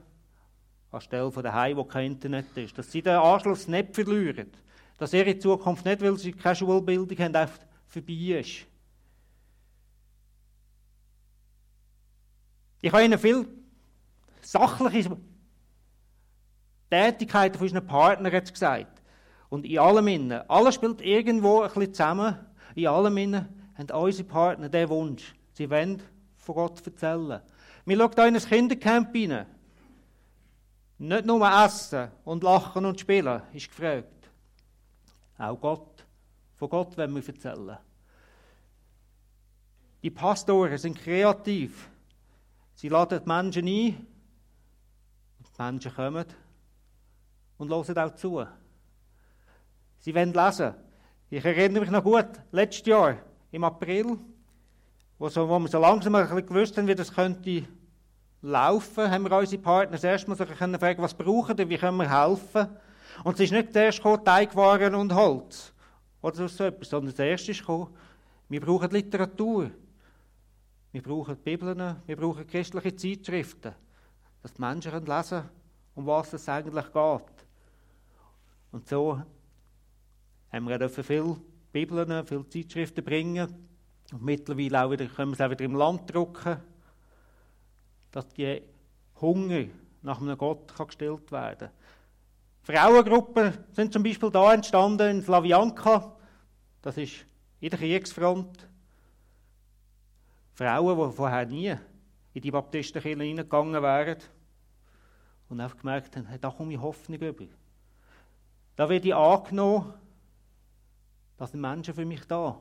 anstelle 0.91 1.31
von 1.31 1.43
daheim, 1.43 1.77
wo 1.77 1.85
kein 1.85 2.13
Internet 2.13 2.57
ist. 2.57 2.77
Dass 2.79 2.91
sie 2.91 3.03
den 3.03 3.17
Anschluss 3.17 3.69
nicht 3.69 3.95
verlieren. 3.95 4.51
Dass 4.99 5.13
ihre 5.13 5.39
Zukunft 5.39 5.85
nicht, 5.85 6.01
weil 6.01 6.17
sie 6.17 6.33
keine 6.33 6.57
Schulbildung 6.57 7.19
haben, 7.19 7.37
einfach 7.37 7.59
vorbei 7.87 8.41
ist. 8.41 8.67
Ich 12.81 12.93
habe 12.93 13.05
Ihnen 13.05 13.19
viel 13.19 13.49
sachliche 14.43 15.17
Tätigkeiten 16.95 17.59
von 17.59 17.67
unseren 17.67 17.87
Partnern 17.87 18.33
jetzt 18.33 18.53
gesagt. 18.53 19.03
Und 19.49 19.67
in 19.67 19.79
allem 19.79 20.07
innen, 20.09 20.43
alles 20.49 20.77
spielt 20.77 21.01
irgendwo 21.01 21.63
ein 21.63 21.69
bisschen 21.69 21.95
zusammen. 21.95 22.37
In 22.75 22.87
allem 22.87 23.17
innen 23.17 23.49
haben 23.77 23.91
unsere 23.91 24.29
Partner 24.29 24.69
den 24.69 24.89
Wunsch. 24.89 25.35
Sie 25.53 25.69
wollen 25.69 26.01
von 26.37 26.55
Gott 26.55 26.87
erzählen. 26.87 27.41
Wir 27.85 27.97
schauen 27.97 28.13
hier 28.15 28.27
in 28.27 28.37
ein 28.37 28.43
Kindercamp 28.43 29.13
hinein. 29.13 29.47
Nicht 30.99 31.27
nur 31.27 31.47
essen 31.65 32.09
und 32.25 32.45
lachen 32.45 32.85
und 32.85 33.01
spielen 33.01 33.43
ist 33.53 33.69
gefragt. 33.69 34.31
Auch 35.37 35.61
Gott. 35.61 36.05
Von 36.57 36.69
Gott 36.69 36.97
wollen 36.97 37.15
wir 37.15 37.27
erzählen. 37.27 37.77
Die 40.03 40.11
Pastoren 40.11 40.79
sind 40.79 40.99
kreativ. 40.99 41.89
Sie 42.75 42.89
laden 42.89 43.21
die 43.21 43.29
Menschen 43.29 43.67
ein. 43.67 44.07
Die 45.41 45.63
Menschen 45.63 45.95
kommen 45.95 46.27
und 47.59 47.71
hören 47.71 47.99
auch 47.99 48.15
zu. 48.15 48.45
Sie 49.99 50.15
wollen 50.15 50.33
lesen. 50.33 50.75
Ich 51.31 51.45
erinnere 51.45 51.81
mich 51.81 51.91
noch 51.91 52.05
gut, 52.05 52.27
letztes 52.53 52.87
Jahr, 52.87 53.17
im 53.51 53.65
April, 53.65 54.19
wo, 55.19 55.29
so, 55.29 55.49
wo 55.49 55.59
wir 55.59 55.69
so 55.69 55.79
langsam 55.79 56.15
ein 56.15 56.25
bisschen 56.25 56.47
gewusst 56.47 56.77
haben, 56.77 56.87
wie 56.87 56.95
das 56.95 57.13
könnte 57.13 57.65
laufen, 58.43 59.11
haben 59.11 59.25
wir 59.25 59.37
unsere 59.37 59.63
Partner 59.63 60.03
erst 60.03 60.29
mal 60.29 60.37
fragen, 60.37 61.03
was 61.03 61.15
brauchen 61.15 61.57
wir, 61.57 61.69
wie 61.69 61.79
können 61.79 61.97
wir 61.97 62.11
helfen. 62.11 62.69
Und 63.23 63.35
es 63.35 63.41
ist 63.41 63.53
nicht 63.53 63.73
zuerst 63.73 63.99
gekommen, 63.99 64.25
Teigwaren 64.25 64.95
und 64.95 65.15
Holz 65.15 65.73
oder 66.21 66.49
so 66.49 66.65
etwas, 66.65 66.89
sondern 66.89 67.13
das 67.13 67.19
erste 67.19 67.53
ist 67.53 67.61
gekommen, 67.61 67.95
wir 68.49 68.61
brauchen 68.61 68.91
Literatur. 68.91 69.71
Wir 70.93 71.03
brauchen 71.03 71.37
Bibeln, 71.37 71.97
wir 72.07 72.17
brauchen 72.17 72.47
christliche 72.47 72.95
Zeitschriften, 72.95 73.75
dass 74.43 74.55
die 74.55 74.61
Menschen 74.61 74.93
lesen 74.93 75.29
können, 75.29 75.51
um 75.97 76.07
was 76.07 76.33
es 76.33 76.49
eigentlich 76.49 76.93
geht. 76.93 77.34
Und 78.75 78.89
so 78.89 79.23
haben 80.51 80.69
wir 80.69 80.79
dürfen 80.81 81.05
viele 81.05 81.37
Bibeln, 81.71 82.27
viele 82.27 82.49
Zeitschriften 82.49 83.05
bringen. 83.05 83.69
Und 84.11 84.21
mittlerweile 84.25 84.85
auch 84.85 84.91
wieder, 84.91 85.07
können 85.07 85.31
wir 85.31 85.35
es 85.35 85.41
auch 85.41 85.51
wieder 85.51 85.65
im 85.65 85.77
Land 85.77 86.13
drucken, 86.13 86.57
dass 88.11 88.29
die 88.31 88.63
Hunger 89.21 89.67
nach 90.03 90.21
einem 90.21 90.37
Gott 90.37 90.75
kann 90.75 90.89
gestillt 90.89 91.31
werden 91.31 91.71
kann. 91.71 92.77
Frauengruppen 92.77 93.57
sind 93.71 93.93
zum 93.93 94.03
Beispiel 94.03 94.33
da 94.33 94.53
entstanden 94.53 95.19
in 95.19 95.23
Slavianka. 95.23 96.17
Das 96.83 96.97
ist 96.97 97.25
in 97.61 97.71
der 97.71 97.79
Kriegsfront. 97.79 98.69
Frauen, 100.55 101.11
die 101.11 101.17
vorher 101.17 101.47
nie 101.47 101.77
in 102.33 102.43
die 102.43 102.51
Baptistenkirche 102.51 103.11
hineingegangen 103.11 103.81
wären 103.81 104.19
und 105.49 105.61
einfach 105.61 105.79
gemerkt 105.79 106.17
haben, 106.17 106.27
da 106.41 106.51
komme 106.51 106.75
ich 106.75 106.81
Hoffnung 106.81 107.21
über. 107.21 107.45
Da 108.77 108.89
werde 108.89 109.09
ich 109.09 109.15
angenommen, 109.15 109.95
da 111.37 111.47
sind 111.47 111.61
Menschen 111.61 111.95
für 111.95 112.05
mich 112.05 112.25
da. 112.27 112.61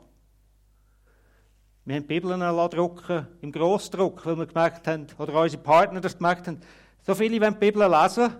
Wir 1.85 1.95
haben 1.95 2.07
Bibeln 2.07 2.39
drucken, 2.39 3.27
im 3.41 3.51
Grossdruck, 3.51 4.25
weil 4.25 4.37
wir 4.37 4.45
gemerkt 4.45 4.87
haben, 4.87 5.07
oder 5.17 5.41
unsere 5.41 5.61
Partner 5.61 5.99
das 5.99 6.17
gemerkt 6.17 6.47
haben, 6.47 6.61
so 7.01 7.13
viele 7.13 7.41
wollen 7.41 7.53
die 7.53 7.59
Bibel 7.59 7.89
lesen, 7.89 8.31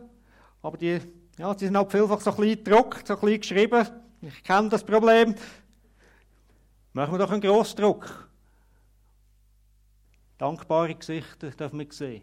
aber 0.61 0.77
die, 0.77 1.01
ja, 1.37 1.53
die 1.53 1.65
sind 1.65 1.75
halt 1.75 1.91
vielfach 1.91 2.21
so 2.21 2.31
klein 2.31 2.63
gedruckt, 2.63 3.07
so 3.07 3.17
klein 3.17 3.41
geschrieben. 3.41 3.85
Ich 4.21 4.43
kenne 4.43 4.69
das 4.69 4.83
Problem. 4.83 5.35
Machen 6.93 7.13
wir 7.13 7.17
doch 7.17 7.31
einen 7.31 7.41
Grossdruck. 7.41 8.29
Dankbare 10.37 10.95
Gesichter 10.95 11.49
dürfen 11.49 11.79
wir 11.79 11.87
sehen. 11.91 12.21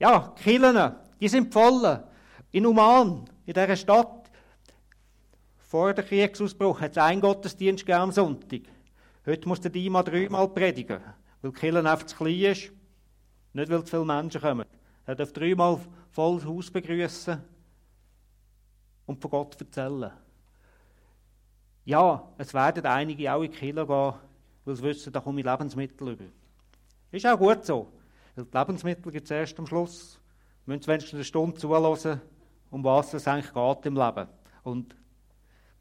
Ja, 0.00 0.34
Killen, 0.42 0.96
die 1.20 1.28
sind 1.28 1.52
voll. 1.52 2.02
In 2.50 2.66
Oman, 2.66 3.28
in 3.50 3.54
dieser 3.54 3.74
Stadt, 3.74 4.30
vor 5.58 5.92
dem 5.92 6.04
Kriegsausbruch, 6.04 6.80
hat 6.80 6.92
es 6.92 6.98
einen 6.98 7.20
Gottesdienst 7.20 7.88
am 7.90 8.12
Sonntag. 8.12 8.60
Heute 9.26 9.48
muss 9.48 9.60
der 9.60 9.72
Dima 9.72 10.04
dreimal 10.04 10.48
predigen, 10.48 11.00
weil 11.42 11.52
Killen 11.52 11.84
einfach 11.84 12.06
zu 12.06 12.16
klein 12.16 12.52
ist. 12.52 12.70
Nicht, 13.52 13.70
weil 13.70 13.82
zu 13.82 13.90
viele 13.90 14.04
Menschen 14.04 14.40
kommen. 14.40 14.66
Er 15.04 15.16
darf 15.16 15.32
dreimal 15.32 15.80
volles 16.10 16.44
Haus 16.44 16.70
begrüßen 16.70 17.42
und 19.06 19.20
von 19.20 19.30
Gott 19.32 19.60
erzählen. 19.60 20.12
Ja, 21.84 22.28
es 22.38 22.54
werden 22.54 22.86
einige 22.86 23.34
auch 23.34 23.42
in 23.42 23.50
die 23.50 23.56
Kirche 23.56 23.74
gehen, 23.74 23.88
weil 24.64 24.76
sie 24.76 24.82
wissen, 24.84 25.12
da 25.12 25.18
komme 25.18 25.40
ich 25.40 25.46
Lebensmittel 25.46 26.10
über. 26.10 26.24
Ist 27.10 27.26
auch 27.26 27.36
gut 27.36 27.64
so. 27.64 27.88
Weil 28.36 28.44
die 28.44 28.56
Lebensmittel 28.56 29.10
gibt 29.10 29.24
es 29.24 29.30
erst 29.32 29.58
am 29.58 29.66
Schluss. 29.66 30.20
Wir 30.66 30.76
müssen 30.76 30.86
wenigstens 30.86 31.14
eine 31.14 31.24
Stunde 31.24 31.58
zuhören, 31.58 32.20
um 32.70 32.84
was 32.84 33.12
es 33.14 33.26
eigentlich 33.26 33.52
geht 33.52 33.86
im 33.86 33.96
Leben. 33.96 34.28
Und 34.62 34.96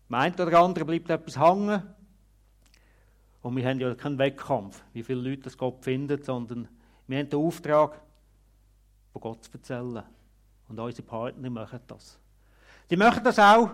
meint 0.07 0.39
oder 0.39 0.59
andere 0.59 0.85
bleibt 0.85 1.09
etwas 1.09 1.39
hängen. 1.39 1.83
Und 3.41 3.55
wir 3.55 3.67
haben 3.67 3.79
ja 3.79 3.95
keinen 3.95 4.17
Wettkampf, 4.17 4.83
wie 4.93 5.03
viele 5.03 5.21
Leute 5.21 5.43
das 5.43 5.57
Gott 5.57 5.83
findet, 5.83 6.25
sondern 6.25 6.67
wir 7.07 7.19
haben 7.19 7.29
den 7.29 7.39
Auftrag, 7.39 8.01
von 9.11 9.21
Gott 9.21 9.43
zu 9.43 9.51
erzählen. 9.53 10.03
Und 10.67 10.79
unsere 10.79 11.07
Partner 11.07 11.49
machen 11.49 11.79
das. 11.87 12.19
Die 12.89 12.97
machen 12.97 13.23
das 13.23 13.39
auch, 13.39 13.71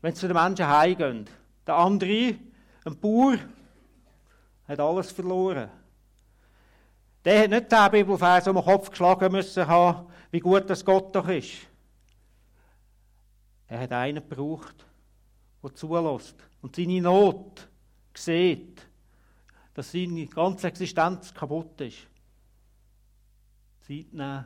wenn 0.00 0.14
sie 0.14 0.20
zu 0.20 0.28
den 0.28 0.36
Menschen 0.36 0.66
heimgehen. 0.66 1.26
Der 1.66 1.74
andere, 1.74 2.34
ein 2.84 2.98
Bauer, 3.00 3.36
hat 4.66 4.80
alles 4.80 5.10
verloren. 5.10 5.70
Der 7.24 7.42
hat 7.42 7.50
nicht 7.50 7.72
den 7.72 7.90
Bibelvers 7.90 8.46
um 8.46 8.56
den 8.56 8.64
Kopf 8.64 8.90
geschlagen 8.90 9.32
müssen 9.32 9.66
haben, 9.66 10.06
wie 10.30 10.40
gut 10.40 10.70
das 10.70 10.84
Gott 10.84 11.14
doch 11.14 11.28
ist. 11.28 11.66
Er 13.68 13.80
hat 13.80 13.92
einen 13.92 14.26
gebraucht, 14.28 14.86
der 15.62 15.74
zulässt 15.74 16.36
und 16.62 16.74
seine 16.74 17.00
Not 17.00 17.68
sieht, 18.14 18.82
dass 19.74 19.92
seine 19.92 20.26
ganze 20.26 20.68
Existenz 20.68 21.32
kaputt 21.32 21.80
ist. 21.82 21.98
Zeit 23.86 24.12
nehmen. 24.12 24.44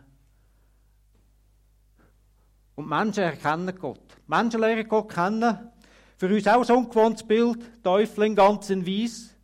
Und 2.74 2.88
Menschen 2.88 3.24
erkennen 3.24 3.78
Gott. 3.78 4.16
Menschen 4.26 4.60
lernen 4.60 4.88
Gott 4.88 5.12
kennen. 5.12 5.70
Für 6.16 6.28
uns 6.28 6.46
auch 6.46 6.68
ein 6.68 6.76
ungewohntes 6.76 7.26
Bild. 7.26 7.82
Teufel 7.82 8.34
ganz 8.34 8.70
in 8.70 8.86
Weiß. 8.86 9.34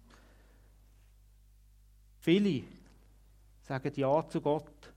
Viele 2.20 2.64
sagen 3.62 3.92
Ja 3.96 4.26
zu 4.28 4.40
Gott. 4.40 4.92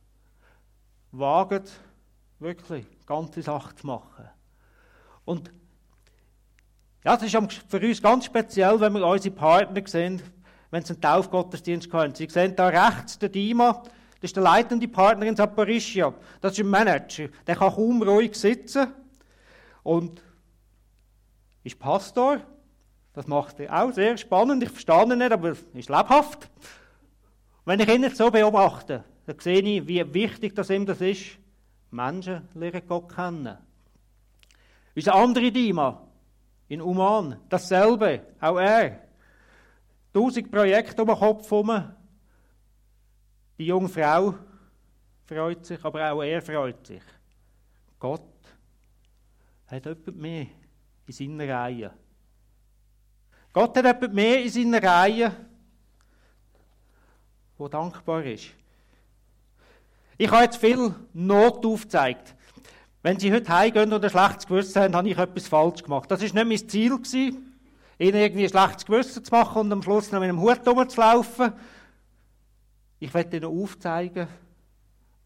Wagen 1.12 1.64
wirklich 2.40 2.86
ganze 3.06 3.42
Sache 3.42 3.76
zu 3.76 3.88
machen. 3.88 4.30
Und 5.32 5.50
ja, 7.06 7.16
es 7.16 7.24
ist 7.24 7.64
für 7.70 7.80
uns 7.80 8.02
ganz 8.02 8.26
speziell, 8.26 8.78
wenn 8.82 8.92
wir 8.92 9.08
unsere 9.08 9.34
Partner 9.34 9.82
sehen, 9.86 10.22
wenn 10.72 10.84
sie 10.84 10.92
einen 10.92 11.02
Taufgottesdienst 11.02 11.92
haben. 11.94 12.14
Sie 12.14 12.28
sehen 12.28 12.54
da 12.54 12.68
rechts 12.68 13.18
den 13.18 13.32
Dima, 13.32 13.82
das 14.20 14.30
ist 14.30 14.36
der 14.36 14.44
leitende 14.44 14.90
Partner 14.90 15.26
in 15.26 15.38
Saporischia. 15.38 16.14
Das 16.42 16.52
ist 16.52 16.60
ein 16.60 16.68
Manager. 16.68 17.30
Der 17.48 17.56
kann 17.56 17.74
kaum 17.74 18.04
ruhig 18.04 18.36
sitzen 18.36 18.88
und 19.84 20.22
ist 21.64 21.80
Pastor. 21.80 22.42
Das 23.14 23.26
macht 23.26 23.62
er 23.62 23.84
auch 23.84 23.94
sehr 23.94 24.18
spannend. 24.18 24.64
Ich 24.64 24.70
verstehe 24.70 25.04
ihn 25.04 25.18
nicht, 25.18 25.32
aber 25.32 25.52
ist 25.52 25.90
lebhaft. 25.90 26.50
Wenn 27.64 27.80
ich 27.80 27.88
ihn 27.88 28.14
so 28.14 28.30
beobachte, 28.30 29.06
dann 29.28 29.40
sehe 29.40 29.62
ich, 29.62 29.88
wie 29.88 30.14
wichtig 30.14 30.56
das 30.56 30.70
ihm 30.70 30.86
das 30.86 31.00
ist. 31.00 31.38
Menschen 31.90 32.50
lernen 32.54 32.82
Gott 32.86 33.16
kennen. 33.16 33.71
Unser 34.96 35.16
andere 35.16 35.52
Dima 35.52 36.08
in 36.68 36.82
Oman, 36.82 37.38
dasselbe, 37.50 38.22
auch 38.40 38.58
er. 38.58 39.02
Tausend 40.14 40.52
Projekte 40.52 41.02
um 41.02 41.08
den 41.08 41.18
Kopf 41.18 41.50
herum. 41.50 41.94
Die 43.58 43.66
junge 43.66 43.90
Frau 43.90 44.36
freut 45.26 45.66
sich, 45.66 45.84
aber 45.84 46.12
auch 46.12 46.22
er 46.22 46.42
freut 46.42 46.86
sich. 46.86 47.04
Gott 48.00 48.22
hat 49.68 49.86
jemand 49.86 50.18
mehr 50.18 50.48
in 51.06 51.14
seiner 51.14 51.48
Reihe. 51.48 51.94
Gott 53.54 53.78
hat 53.78 53.86
jemand 53.86 54.14
mehr 54.14 54.44
in 54.44 54.50
seiner 54.50 54.84
Reihe, 54.84 55.32
wo 57.58 57.68
dankbar 57.68 58.24
ist. 58.26 58.50
Ich 60.18 60.30
habe 60.30 60.44
jetzt 60.44 60.58
viel 60.58 60.94
Not 61.14 61.66
aufgezeigt. 61.66 62.36
Wenn 63.04 63.20
Sie 63.20 63.34
heute 63.34 63.50
heimgehen 63.50 63.92
und 63.92 64.04
ein 64.04 64.10
schlechtes 64.10 64.46
Gewissen 64.46 64.82
haben, 64.82 64.96
habe 64.96 65.10
ich 65.10 65.18
etwas 65.18 65.48
falsch 65.48 65.82
gemacht. 65.82 66.10
Das 66.12 66.22
war 66.22 66.46
nicht 66.46 66.62
mein 66.62 66.70
Ziel, 66.70 67.00
Ihnen 67.98 68.16
irgendwie 68.16 68.44
ein 68.44 68.50
schlechtes 68.50 68.86
Gewissen 68.86 69.24
zu 69.24 69.32
machen 69.32 69.60
und 69.60 69.72
am 69.72 69.84
Schluss 69.84 70.12
noch 70.12 70.20
mit 70.20 70.30
einem 70.30 70.42
Hut 70.42 70.68
rumzulaufen. 70.68 71.54
Ich 73.00 73.14
werde 73.14 73.38
Ihnen 73.38 73.46
aufzeigen, 73.46 74.28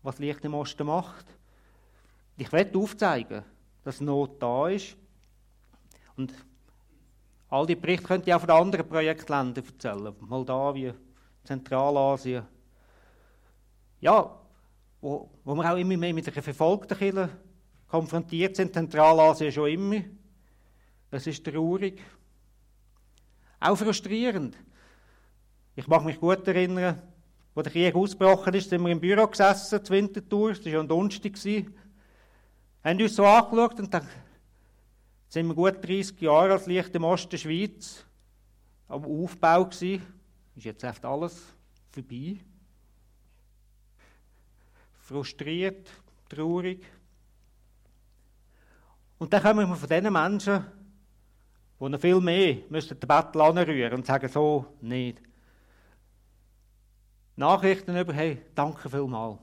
was 0.04 0.20
Licht 0.20 0.44
im 0.46 0.54
Osten 0.54 0.88
macht. 0.88 1.26
Ich 2.38 2.52
werde 2.52 2.78
aufzeigen, 2.78 3.44
dass 3.84 4.02
Not 4.02 4.42
da 4.42 4.68
ist. 4.68 4.96
Und 6.18 6.34
all 7.50 7.66
die 7.66 7.76
Berichte 7.76 8.08
könnt 8.08 8.28
ihr 8.28 8.36
auch 8.36 8.42
von 8.42 8.50
anderen 8.50 8.88
Projektländern 8.88 9.64
erzählen. 9.66 10.14
Moldawien, 10.20 10.96
Zentralasien. 11.44 12.44
Ja, 14.02 14.38
wo, 15.02 15.30
wo 15.44 15.56
wir 15.56 15.72
auch 15.72 15.78
immer 15.78 15.98
mehr 15.98 16.14
mit 16.14 16.28
einer 16.28 16.44
verfolgten 16.44 16.98
Kirche 16.98 17.30
konfrontiert 17.96 18.56
sind. 18.56 18.74
Zentralasien 18.74 19.52
schon 19.52 19.70
immer. 19.70 20.02
Es 21.12 21.28
ist 21.28 21.46
traurig. 21.46 22.02
Auch 23.60 23.78
frustrierend. 23.78 24.58
Ich 25.76 25.88
mag 25.88 26.04
mich 26.04 26.20
gut 26.20 26.46
erinnern, 26.48 27.02
als 27.56 27.64
der 27.64 27.72
Krieg 27.72 27.96
ausgebrochen 27.96 28.54
ist, 28.54 28.70
sind 28.70 28.84
wir 28.84 28.92
im 28.92 29.00
Büro 29.00 29.28
gesessen, 29.28 29.84
zur 29.84 29.96
Wintertour, 29.96 30.50
das 30.50 30.66
war 30.66 30.72
ja 30.74 30.80
ein 30.82 30.88
Donnerstag, 30.88 31.66
haben 32.84 33.02
uns 33.02 33.16
so 33.16 33.26
angeschaut 33.26 33.80
und 33.80 33.94
dann 33.94 34.08
sind 35.30 35.48
wir 35.48 35.56
gut 35.56 35.82
30 35.82 36.20
Jahre 36.22 36.54
als 36.54 36.66
Licht 36.66 36.94
im 36.96 37.04
Osten 37.06 37.30
der 37.30 37.38
Schweiz 37.38 38.06
am 38.88 39.06
Aufbau 39.06 39.66
gewesen. 39.66 40.02
Ist 40.56 40.66
jetzt 40.66 40.84
echt 40.84 41.04
alles 41.04 41.42
vorbei. 41.92 42.38
Frustriert, 45.00 45.90
traurig. 46.30 46.86
Und 49.26 49.34
dann 49.34 49.42
kommen 49.42 49.68
wir 49.68 49.76
von 49.76 49.90
diesen 49.90 50.14
Menschen, 50.14 50.64
die 51.80 51.90
noch 51.90 52.00
viel 52.00 52.22
mehr 52.22 52.58
müssen 52.70 53.00
den 53.00 53.08
Bettel 53.08 53.42
anrühren 53.42 53.94
und 53.94 54.06
sagen 54.06 54.30
so 54.30 54.68
nicht. 54.82 55.20
Nachrichten 57.36 57.98
über, 57.98 58.14
hey, 58.14 58.44
danke 58.54 58.88
vielmals. 58.88 59.40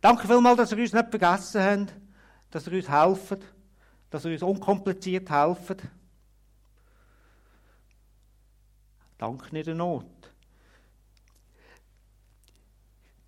Danke 0.00 0.28
vielmals, 0.28 0.58
dass 0.58 0.70
ihr 0.70 0.78
uns 0.78 0.92
nicht 0.92 1.10
vergessen 1.10 1.60
habt, 1.60 1.96
dass 2.52 2.68
ihr 2.68 2.74
uns 2.74 2.88
helft, 2.88 3.44
dass 4.08 4.24
ihr 4.24 4.30
uns 4.30 4.42
unkompliziert 4.44 5.28
helft. 5.28 5.82
Danke 9.18 9.56
in 9.58 9.64
der 9.64 9.74
Not. 9.74 10.06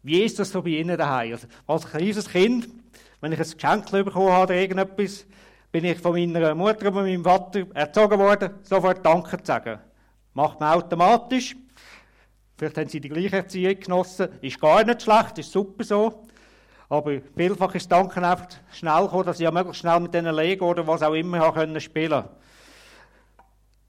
Wie 0.05 0.23
ist 0.23 0.38
das 0.38 0.53
so 0.53 0.62
bei 0.62 0.71
Ihnen 0.71 0.97
daheim? 0.97 1.33
Also, 1.33 1.49
als 1.66 1.85
kleines 1.85 2.29
Kind, 2.29 2.69
wenn 3.21 3.33
ich 3.33 3.40
ein 3.40 3.51
Geschenk 3.51 3.90
bekommen 3.90 4.31
habe 4.31 4.55
irgendetwas, 4.55 5.27
bin 5.70 5.85
ich 5.85 5.98
von 5.98 6.12
meiner 6.12 6.55
Mutter 6.55 6.88
und 6.88 6.94
meinem 6.94 7.24
Vater 7.24 7.66
erzogen 7.74 8.18
worden, 8.18 8.55
sofort 8.62 9.05
Danke 9.05 9.38
zu 9.38 9.44
sagen. 9.44 9.79
Macht 10.35 10.61
man 10.61 10.74
automatisch. 10.74 11.57
Vielleicht 12.57 12.79
haben 12.79 12.88
sie 12.88 13.00
die 13.00 13.09
gleiche 13.09 13.37
Erziehung 13.37 13.79
genossen. 13.79 14.29
Ist 14.40 14.61
gar 14.61 14.83
nicht 14.85 15.02
schlecht, 15.02 15.38
ist 15.38 15.52
super 15.52 15.85
so. 15.85 16.26
Aber 16.88 17.20
vielfach 17.37 17.74
ist 17.74 17.90
Danken 17.90 18.24
einfach 18.24 18.48
schnell 18.72 19.02
gekommen, 19.02 19.26
dass 19.26 19.40
ich 19.40 19.44
ja 19.44 19.50
möglichst 19.50 19.81
schnell 19.81 20.00
mit 20.00 20.14
diesen 20.14 20.35
Lego 20.35 20.70
oder 20.70 20.87
was 20.87 21.02
auch 21.02 21.14
immer 21.14 21.52
können 21.52 21.81
spielen 21.81 22.24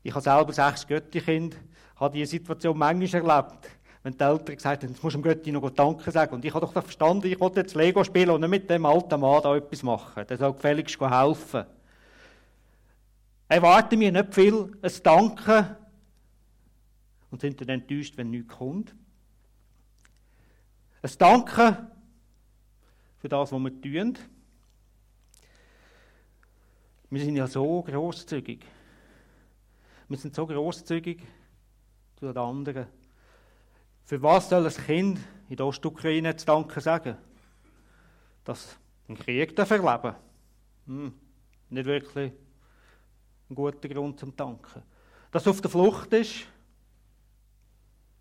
Ich 0.03 0.11
habe 0.11 0.21
selber 0.21 0.51
sechs 0.51 0.87
Göttikinder, 0.87 1.57
habe 1.97 2.15
diese 2.15 2.31
Situation 2.31 2.77
manchmal 2.77 3.21
erlebt. 3.21 3.76
Wenn 4.07 4.17
die 4.17 4.23
Eltern 4.23 4.55
gesagt 4.55 4.83
haben, 4.83 4.91
jetzt 4.93 5.03
musst 5.03 5.17
du 5.17 5.19
dem 5.19 5.23
Götti 5.23 5.51
noch 5.51 5.69
Danke 5.69 6.11
sagen. 6.11 6.35
Und 6.35 6.45
ich 6.45 6.53
habe 6.53 6.65
doch 6.65 6.71
verstanden, 6.71 7.27
ich 7.27 7.37
wollte 7.41 7.59
jetzt 7.59 7.75
Lego 7.75 8.05
spielen 8.05 8.29
und 8.29 8.39
nicht 8.39 8.49
mit 8.49 8.69
dem 8.69 8.85
alten 8.85 9.19
Mann 9.19 9.43
da 9.43 9.53
etwas 9.53 9.83
machen. 9.83 10.25
Der 10.25 10.37
soll 10.37 10.53
gefälligst 10.53 10.97
helfen. 10.97 11.65
Erwarte 13.49 13.97
mir 13.97 14.13
nicht 14.13 14.33
viel, 14.33 14.71
ein 14.81 14.91
Danken 15.03 15.75
und 17.31 17.41
sind 17.41 17.59
dann 17.59 17.67
enttäuscht, 17.67 18.15
wenn 18.15 18.29
nichts 18.29 18.55
kommt. 18.55 18.95
Ein 21.01 21.11
Danke 21.17 21.91
für 23.17 23.27
das, 23.27 23.51
was 23.51 23.59
wir 23.59 23.81
tun. 23.81 24.17
Wir 27.09 27.21
sind 27.21 27.35
ja 27.35 27.45
so 27.45 27.83
großzügig. 27.83 28.63
Wir 30.07 30.17
sind 30.17 30.33
so 30.33 30.47
großzügig, 30.47 31.23
zu 32.15 32.27
den 32.27 32.37
anderen. 32.37 32.87
Für 34.07 34.21
was 34.23 34.47
soll 34.47 34.65
ein 34.65 34.73
Kind 34.73 35.19
in 35.49 35.57
der 35.57 35.65
Ostukraine 35.65 36.33
zu 36.33 36.45
danken 36.45 36.79
sagen? 36.79 37.17
Dass 38.45 38.77
ein 39.09 39.17
Krieg 39.17 39.59
erleben 39.59 40.15
hm, 40.85 41.13
Nicht 41.69 41.85
wirklich 41.85 42.31
ein 43.49 43.55
guter 43.55 43.89
Grund 43.89 44.17
zum 44.17 44.33
Danken. 44.33 44.81
Dass 45.29 45.45
er 45.45 45.49
auf 45.49 45.59
der 45.59 45.69
Flucht 45.69 46.13
ist, 46.13 46.45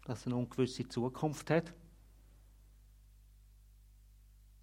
dass 0.06 0.26
er 0.26 0.32
eine 0.32 0.36
ungewisse 0.40 0.88
Zukunft 0.88 1.48
hat. 1.50 1.72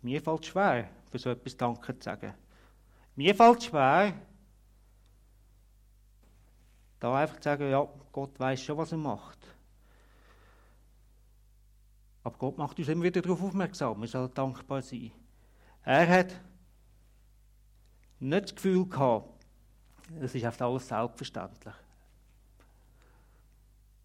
Mir 0.02 0.22
fällt 0.22 0.42
es 0.42 0.48
schwer, 0.48 0.90
für 1.10 1.20
so 1.20 1.30
etwas 1.30 1.56
Danke 1.56 1.98
zu 1.98 2.04
sagen. 2.04 2.34
Mir 3.16 3.34
fällt 3.34 3.60
es 3.60 3.66
schwer, 3.68 4.14
da 7.00 7.16
einfach 7.16 7.38
zu 7.38 7.44
sagen, 7.44 7.70
ja, 7.70 7.88
Gott 8.12 8.38
weiß 8.38 8.62
schon, 8.62 8.78
was 8.78 8.92
er 8.92 8.98
macht. 8.98 9.53
Aber 12.24 12.38
Gott 12.38 12.58
macht 12.58 12.80
uns 12.80 12.88
immer 12.88 13.04
wieder 13.04 13.22
darauf 13.22 13.42
aufmerksam, 13.42 14.00
wir 14.00 14.08
sollen 14.08 14.34
dankbar 14.34 14.82
sein. 14.82 15.12
Er 15.84 16.08
hat 16.08 16.40
nicht 18.20 18.44
das 18.46 18.56
Gefühl 18.56 18.86
gehabt, 18.88 19.46
es 20.22 20.34
ist 20.34 20.46
einfach 20.46 20.68
alles 20.68 20.88
selbstverständlich. 20.88 21.74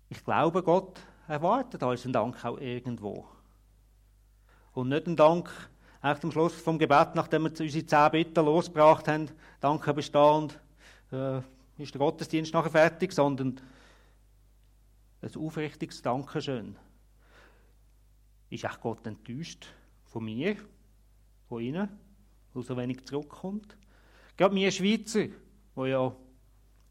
Ich 0.08 0.24
glaube, 0.24 0.62
Gott 0.62 1.00
erwartet 1.28 1.82
unseren 1.82 2.12
Dank 2.12 2.44
auch 2.44 2.58
irgendwo. 2.58 3.26
Und 4.72 4.88
nicht 4.88 5.06
einen 5.06 5.16
Dank 5.16 5.50
echt 6.02 6.24
am 6.24 6.32
Schluss 6.32 6.54
vom 6.54 6.78
Gebet, 6.78 7.14
nachdem 7.14 7.42
wir 7.42 7.50
unsere 7.50 7.86
zehn 7.86 8.10
Bitten 8.10 8.44
losgebracht 8.44 9.06
haben, 9.08 9.30
Danke 9.60 9.92
bestehend, 9.92 10.58
äh, 11.12 11.38
ist 11.78 11.94
der 11.94 11.98
Gottesdienst 11.98 12.54
nachher 12.54 12.70
fertig, 12.70 13.12
sondern 13.12 13.60
ein 15.20 15.36
aufrichtiges 15.36 16.00
Dankeschön. 16.02 16.76
Ist 18.50 18.66
auch 18.66 18.80
Gott 18.80 19.06
enttäuscht 19.06 19.66
von 20.04 20.24
mir, 20.24 20.56
von 21.48 21.62
Ihnen, 21.62 21.88
weil 22.54 22.62
so 22.62 22.76
wenig 22.76 23.04
zurückkommt? 23.04 23.76
Gerade 24.36 24.54
wir 24.54 24.70
Schweizer, 24.70 25.26
die 25.76 25.88
ja 25.88 26.14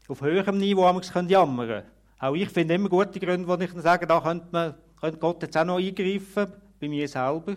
auf 0.08 0.20
höherem 0.20 0.58
Niveau 0.58 0.82
jammern 0.82 1.68
können. 1.68 1.86
Auch 2.18 2.34
ich 2.34 2.48
finde 2.48 2.74
immer 2.74 2.88
gute 2.88 3.20
Gründe, 3.20 3.46
wo 3.46 3.54
ich 3.54 3.72
sage, 3.82 4.06
da 4.06 4.20
könnte, 4.20 4.48
man, 4.50 4.74
könnte 5.00 5.18
Gott 5.18 5.42
jetzt 5.42 5.56
auch 5.56 5.64
noch 5.64 5.78
eingreifen, 5.78 6.52
bei 6.80 6.88
mir 6.88 7.06
selber. 7.08 7.56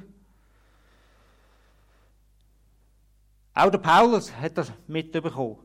Auch 3.54 3.70
der 3.70 3.80
Paulus 3.80 4.34
hat 4.36 4.58
das 4.58 4.72
mitbekommen. 4.88 5.58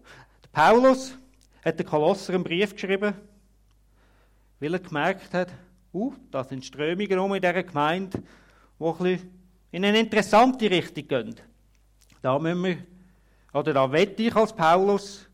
Der 0.42 0.48
Paulus 0.48 1.16
hat 1.64 1.78
den 1.78 1.86
Kolosser 1.86 2.34
einen 2.34 2.44
Brief 2.44 2.74
geschrieben, 2.74 3.14
weil 4.60 4.74
er 4.74 4.80
gemerkt 4.80 5.32
hat, 5.34 5.52
uh, 5.96 6.14
da 6.30 6.44
sind 6.44 6.64
Strömungen 6.64 7.18
um 7.18 7.34
in 7.34 7.40
dieser 7.40 7.62
Gemeinde, 7.62 8.22
die 8.78 9.18
in 9.72 9.84
eine 9.84 9.98
interessante 9.98 10.70
Richtung 10.70 11.08
gehen. 11.08 11.34
Da 12.22 12.38
müssen 12.38 12.64
wir, 12.64 12.78
oder 13.52 13.72
da 13.72 13.90
wette 13.90 14.22
ich 14.22 14.36
als 14.36 14.52
Paulus 14.52 15.26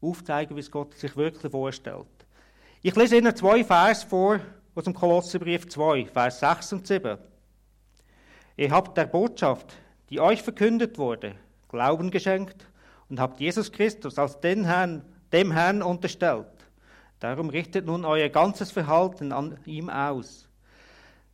aufzeigen, 0.00 0.56
wie 0.56 0.60
es 0.60 0.70
Gott 0.70 0.94
sich 0.94 1.16
wirklich 1.16 1.50
vorstellt. 1.50 2.06
Ich 2.82 2.96
lese 2.96 3.18
Ihnen 3.18 3.36
zwei 3.36 3.62
Vers 3.62 4.02
vor 4.02 4.40
aus 4.74 4.84
dem 4.84 4.94
Kolosserbrief 4.94 5.68
2, 5.68 6.06
Vers 6.06 6.40
6 6.40 6.72
und 6.72 6.86
7. 6.86 7.18
Ihr 8.56 8.70
habt 8.70 8.96
der 8.96 9.06
Botschaft, 9.06 9.74
die 10.08 10.20
euch 10.20 10.42
verkündet 10.42 10.98
wurde, 10.98 11.34
Glauben 11.68 12.10
geschenkt 12.10 12.66
und 13.08 13.20
habt 13.20 13.38
Jesus 13.38 13.70
Christus 13.70 14.18
als 14.18 14.40
den 14.40 14.64
Herrn, 14.64 15.04
dem 15.32 15.52
Herrn 15.52 15.82
unterstellt. 15.82 16.59
Darum 17.20 17.50
richtet 17.50 17.86
nun 17.86 18.04
euer 18.04 18.30
ganzes 18.30 18.72
Verhalten 18.72 19.32
an 19.32 19.58
ihm 19.66 19.90
aus. 19.90 20.48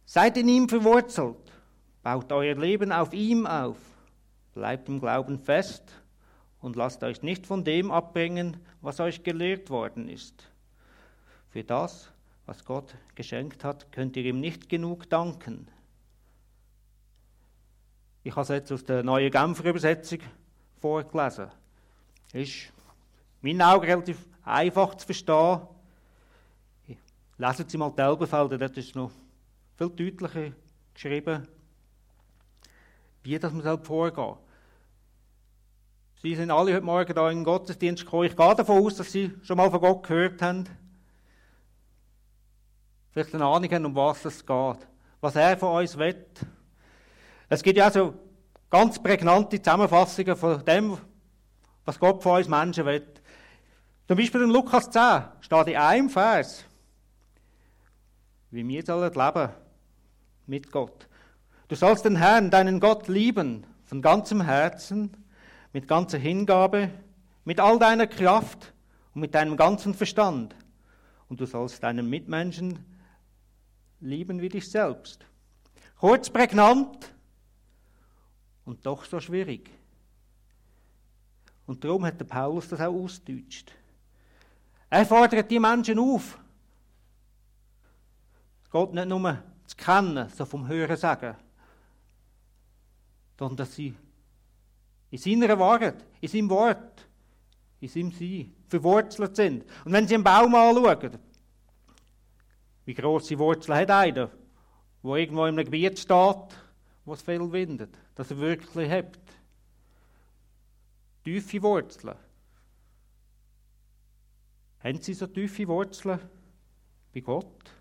Seid 0.04 0.36
in 0.36 0.48
ihm 0.48 0.68
verwurzelt, 0.68 1.52
baut 2.02 2.30
euer 2.32 2.56
Leben 2.56 2.92
auf 2.92 3.12
ihm 3.12 3.46
auf, 3.46 3.78
bleibt 4.54 4.88
im 4.88 5.00
Glauben 5.00 5.38
fest 5.38 5.82
und 6.60 6.76
lasst 6.76 7.02
euch 7.04 7.22
nicht 7.22 7.46
von 7.46 7.64
dem 7.64 7.90
abbringen, 7.90 8.56
was 8.80 9.00
euch 9.00 9.22
gelehrt 9.22 9.70
worden 9.70 10.08
ist. 10.08 10.50
Für 11.50 11.62
das, 11.62 12.10
was 12.46 12.64
Gott 12.64 12.94
geschenkt 13.14 13.64
hat, 13.64 13.90
könnt 13.92 14.16
ihr 14.16 14.24
ihm 14.24 14.40
nicht 14.40 14.68
genug 14.68 15.08
danken. 15.08 15.68
Ich 18.24 18.32
habe 18.32 18.42
es 18.42 18.48
jetzt 18.48 18.72
aus 18.72 18.84
der 18.84 19.04
neuen 19.04 19.30
Genfer 19.30 19.66
Übersetzung 19.66 20.18
vorgelesen. 20.80 21.46
Ist 22.32 22.72
in 23.40 23.58
meinen 23.58 23.62
Augen 23.62 23.86
relativ 23.86 24.26
einfach 24.42 24.96
zu 24.96 25.06
verstehen. 25.06 25.60
Lesen 27.38 27.68
Sie 27.68 27.76
mal 27.76 27.90
die 27.90 28.00
Elbenfelder, 28.00 28.56
dort 28.56 28.76
ist 28.78 28.94
noch 28.94 29.10
viel 29.76 29.90
deutlicher 29.90 30.52
geschrieben, 30.94 31.46
wie 33.22 33.38
das 33.38 33.52
man 33.52 33.84
vorgehen. 33.84 34.36
Sie 36.22 36.34
sind 36.34 36.50
alle 36.50 36.72
heute 36.74 36.84
Morgen 36.84 37.14
da 37.14 37.30
in 37.30 37.38
den 37.38 37.44
Gottesdienst 37.44 38.04
gekommen. 38.04 38.24
Ich 38.24 38.36
gehe 38.36 38.54
davon 38.54 38.82
aus, 38.82 38.96
dass 38.96 39.12
Sie 39.12 39.32
schon 39.42 39.58
mal 39.58 39.70
von 39.70 39.80
Gott 39.80 40.02
gehört 40.04 40.40
haben. 40.40 40.64
Vielleicht 43.10 43.34
eine 43.34 43.44
Ahnung 43.44 43.70
haben, 43.70 43.86
um 43.86 43.94
was 43.94 44.24
es 44.24 44.44
geht. 44.44 44.88
Was 45.20 45.36
er 45.36 45.58
von 45.58 45.80
uns 45.80 45.96
will. 45.98 46.26
Es 47.48 47.62
gibt 47.62 47.76
ja 47.76 47.90
so 47.90 48.14
ganz 48.70 49.02
prägnante 49.02 49.60
Zusammenfassungen 49.60 50.36
von 50.36 50.64
dem, 50.64 50.98
was 51.84 51.98
Gott 51.98 52.22
von 52.22 52.38
uns 52.38 52.48
Menschen 52.48 52.86
will. 52.86 53.06
Zum 54.08 54.16
Beispiel 54.16 54.42
in 54.42 54.50
Lukas 54.50 54.90
10 54.90 55.22
steht 55.40 55.66
in 55.68 55.76
einem 55.76 56.08
Vers, 56.10 56.64
wie 58.56 58.66
wir 58.66 58.82
sollen 58.84 59.12
leben 59.12 59.54
mit 60.46 60.72
Gott. 60.72 61.08
Du 61.68 61.76
sollst 61.76 62.06
den 62.06 62.16
Herrn, 62.16 62.50
deinen 62.50 62.80
Gott, 62.80 63.06
lieben 63.06 63.66
von 63.84 64.00
ganzem 64.00 64.40
Herzen, 64.40 65.14
mit 65.72 65.86
ganzer 65.86 66.18
Hingabe, 66.18 66.90
mit 67.44 67.60
all 67.60 67.78
deiner 67.78 68.06
Kraft 68.06 68.72
und 69.14 69.20
mit 69.20 69.34
deinem 69.34 69.56
ganzen 69.56 69.92
Verstand. 69.92 70.56
Und 71.28 71.40
du 71.40 71.46
sollst 71.46 71.82
deinen 71.82 72.08
Mitmenschen 72.08 72.78
lieben 74.00 74.40
wie 74.40 74.48
dich 74.48 74.70
selbst. 74.70 75.26
Kurz, 75.98 76.30
prägnant 76.30 77.12
und 78.64 78.86
doch 78.86 79.04
so 79.04 79.20
schwierig. 79.20 79.70
Und 81.66 81.84
darum 81.84 82.06
hat 82.06 82.18
der 82.20 82.24
Paulus 82.24 82.68
das 82.68 82.80
auch 82.80 82.94
ausgedeutscht. 82.94 83.72
Er 84.88 85.04
fordert 85.04 85.50
die 85.50 85.58
Menschen 85.58 85.98
auf, 85.98 86.38
Gott 88.76 88.92
nicht 88.92 89.08
nur 89.08 89.42
zu 89.64 89.74
kennen, 89.74 90.28
so 90.28 90.44
vom 90.44 90.68
Hören 90.68 90.98
sagen, 90.98 91.34
sondern 93.38 93.56
dass 93.56 93.74
sie 93.74 93.94
in 95.10 95.16
seiner 95.16 95.58
Wahrheit, 95.58 96.04
in 96.20 96.28
seinem 96.28 96.50
Wort, 96.50 97.08
in 97.80 97.88
seinem 97.88 98.12
Sein 98.12 98.54
verwurzelt 98.68 99.34
sind. 99.34 99.64
Und 99.82 99.92
wenn 99.94 100.06
Sie 100.06 100.12
einen 100.12 100.24
Baum 100.24 100.54
anschauen, 100.54 101.18
wie 102.84 102.92
grosse 102.92 103.38
Wurzeln 103.38 103.78
hat 103.78 103.90
einer, 103.90 104.30
wo 105.00 105.16
irgendwo 105.16 105.46
in 105.46 105.54
einem 105.54 105.64
Gebiet 105.64 105.98
steht, 105.98 106.58
wo 107.06 107.14
es 107.14 107.22
viel 107.22 107.50
windet, 107.50 107.96
dass 108.14 108.30
er 108.30 108.36
wirklich 108.36 108.90
hebt. 108.90 109.20
Tiefe 111.24 111.62
Wurzeln. 111.62 112.18
Haben 114.80 115.00
Sie 115.00 115.14
so 115.14 115.26
tiefe 115.26 115.66
Wurzeln 115.66 116.20
bei 117.14 117.20
Gott? 117.20 117.75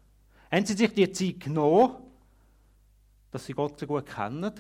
Haben 0.56 0.65
Sie 0.65 0.74
sich 0.74 0.94
die 0.94 1.12
Zeit 1.12 1.41
genommen, 1.41 1.98
dass 3.30 3.46
Sie 3.46 3.52
Gott 3.52 3.78
so 3.78 3.86
gut 3.86 4.06
kennen? 4.06 4.54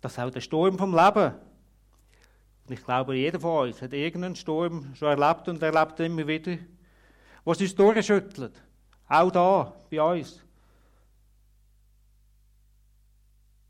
Dass 0.00 0.18
auch 0.18 0.30
der 0.30 0.40
Sturm 0.40 0.78
vom 0.78 0.96
Leben, 0.96 1.34
und 2.66 2.70
ich 2.72 2.82
glaube, 2.82 3.14
jeder 3.14 3.38
von 3.38 3.68
uns 3.68 3.82
hat 3.82 3.92
irgendeinen 3.92 4.34
Sturm 4.34 4.94
schon 4.94 5.20
erlebt 5.20 5.46
und 5.46 5.62
erlebt 5.62 6.00
immer 6.00 6.26
wieder, 6.26 6.56
was 7.44 7.60
uns 7.60 7.74
durchschüttelt. 7.74 8.62
Auch 9.08 9.30
da, 9.30 9.74
bei 9.90 10.00
uns. 10.00 10.40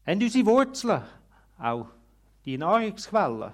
Haben 0.07 0.22
unsere 0.22 0.47
Wurzeln 0.47 1.03
auch 1.59 1.89
die 2.45 2.57
Nahrungsquellen? 2.57 3.53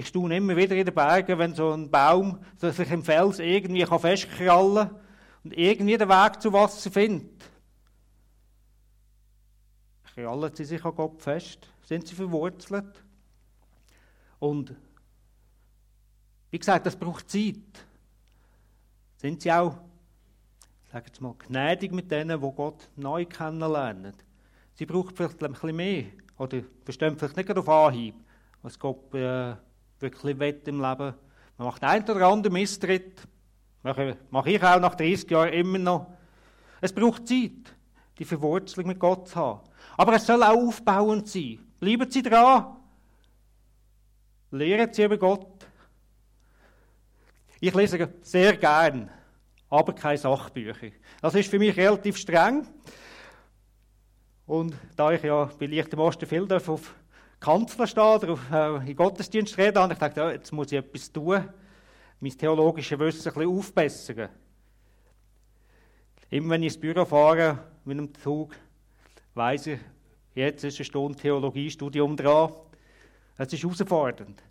Ich 0.00 0.08
staune 0.08 0.38
immer 0.38 0.56
wieder 0.56 0.74
in 0.74 0.86
den 0.86 0.94
Bergen, 0.94 1.38
wenn 1.38 1.54
so 1.54 1.72
ein 1.72 1.90
Baum 1.90 2.38
sich 2.56 2.90
im 2.90 3.04
Fels 3.04 3.38
irgendwie 3.38 3.84
festkrallen 3.84 4.88
kann 4.88 5.00
und 5.44 5.52
irgendwie 5.52 5.98
den 5.98 6.08
Weg 6.08 6.40
zu 6.40 6.50
Wasser 6.54 6.90
findet. 6.90 7.44
Krallen 10.14 10.54
sie 10.54 10.64
sich 10.64 10.82
an 10.82 10.94
Gott 10.94 11.20
fest? 11.20 11.68
Sind 11.82 12.08
sie 12.08 12.14
verwurzelt? 12.14 13.04
Und 14.38 14.74
wie 16.50 16.58
gesagt, 16.58 16.86
das 16.86 16.96
braucht 16.96 17.30
Zeit. 17.30 17.84
Sind 19.18 19.42
sie 19.42 19.52
auch, 19.52 19.76
sagen 20.90 21.10
wir 21.12 21.28
mal, 21.28 21.34
gnädig 21.46 21.92
mit 21.92 22.10
denen, 22.10 22.40
die 22.40 22.52
Gott 22.56 22.88
neu 22.96 23.26
kennenlernen? 23.26 24.14
Sie 24.72 24.86
braucht 24.86 25.14
vielleicht 25.14 25.44
ein 25.44 25.52
bisschen 25.52 25.76
mehr. 25.76 26.04
Oder 26.38 26.62
verstehen 26.86 27.18
vielleicht 27.18 27.36
nicht 27.36 27.54
auf 27.54 27.68
Anhieb, 27.68 28.14
was 28.62 28.78
Gott 28.78 29.12
äh, 29.12 29.56
wirklich 30.00 30.38
will 30.38 30.60
im 30.66 30.80
Leben, 30.80 31.14
Man 31.56 31.66
macht 31.66 31.84
ein 31.84 32.02
oder 32.04 32.26
andere 32.26 32.52
Misstritt. 32.52 33.20
Mache, 33.82 34.16
mache 34.30 34.50
ich 34.50 34.62
auch 34.62 34.80
nach 34.80 34.94
30 34.94 35.30
Jahren 35.30 35.52
immer 35.52 35.78
noch. 35.78 36.06
Es 36.80 36.92
braucht 36.92 37.28
Zeit, 37.28 37.74
die 38.18 38.24
Verwurzelung 38.24 38.88
mit 38.88 38.98
Gott 38.98 39.28
zu 39.28 39.36
haben. 39.36 39.60
Aber 39.96 40.14
es 40.14 40.26
soll 40.26 40.42
auch 40.42 40.56
aufbauend 40.56 41.28
sein. 41.28 41.58
Bleiben 41.78 42.10
Sie 42.10 42.22
dran. 42.22 42.76
Lehren 44.50 44.92
Sie 44.92 45.04
über 45.04 45.16
Gott. 45.16 45.46
Ich 47.60 47.74
lese 47.74 48.08
sehr 48.22 48.56
gern, 48.56 49.10
aber 49.68 49.92
keine 49.94 50.16
Sachbücher. 50.16 50.88
Das 51.20 51.34
ist 51.34 51.50
für 51.50 51.58
mich 51.58 51.76
relativ 51.76 52.16
streng. 52.16 52.66
Und 54.46 54.74
da 54.96 55.12
ich 55.12 55.22
ja 55.22 55.44
bei 55.58 55.66
Licht 55.66 55.92
im 55.92 56.00
Osten 56.00 56.26
viel 56.26 56.50
auf 56.50 56.94
Kanzler 57.40 57.86
stehen 57.86 58.02
auf, 58.02 58.50
äh, 58.52 58.90
in 58.90 58.94
Gottesdienst 58.94 59.56
reden, 59.56 59.78
habe 59.78 59.94
ich 59.94 59.98
gedacht, 59.98 60.16
ja, 60.18 60.30
jetzt 60.30 60.52
muss 60.52 60.70
ich 60.70 60.78
etwas 60.78 61.10
tun, 61.10 61.48
mein 62.20 62.36
theologisches 62.36 62.98
Wissen 62.98 63.28
ein 63.28 63.34
bisschen 63.34 63.58
aufbessern. 63.58 64.28
Immer 66.28 66.50
wenn 66.50 66.62
ich 66.62 66.74
ins 66.74 66.80
Büro 66.80 67.04
fahre 67.06 67.58
mit 67.84 67.96
einem 67.96 68.14
Zug, 68.14 68.54
weiss 69.34 69.66
ich, 69.66 69.80
jetzt 70.34 70.64
ist 70.64 70.76
eine 70.76 70.84
Stunde 70.84 71.18
Theologiestudium 71.18 72.14
dran. 72.14 72.52
Es 73.38 73.52
ist 73.52 73.62
herausfordernd. 73.62 74.42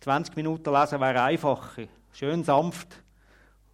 20 0.00 0.36
Minuten 0.36 0.72
lesen 0.72 1.00
wäre 1.00 1.20
einfacher. 1.20 1.88
Schön 2.12 2.44
sanft. 2.44 3.02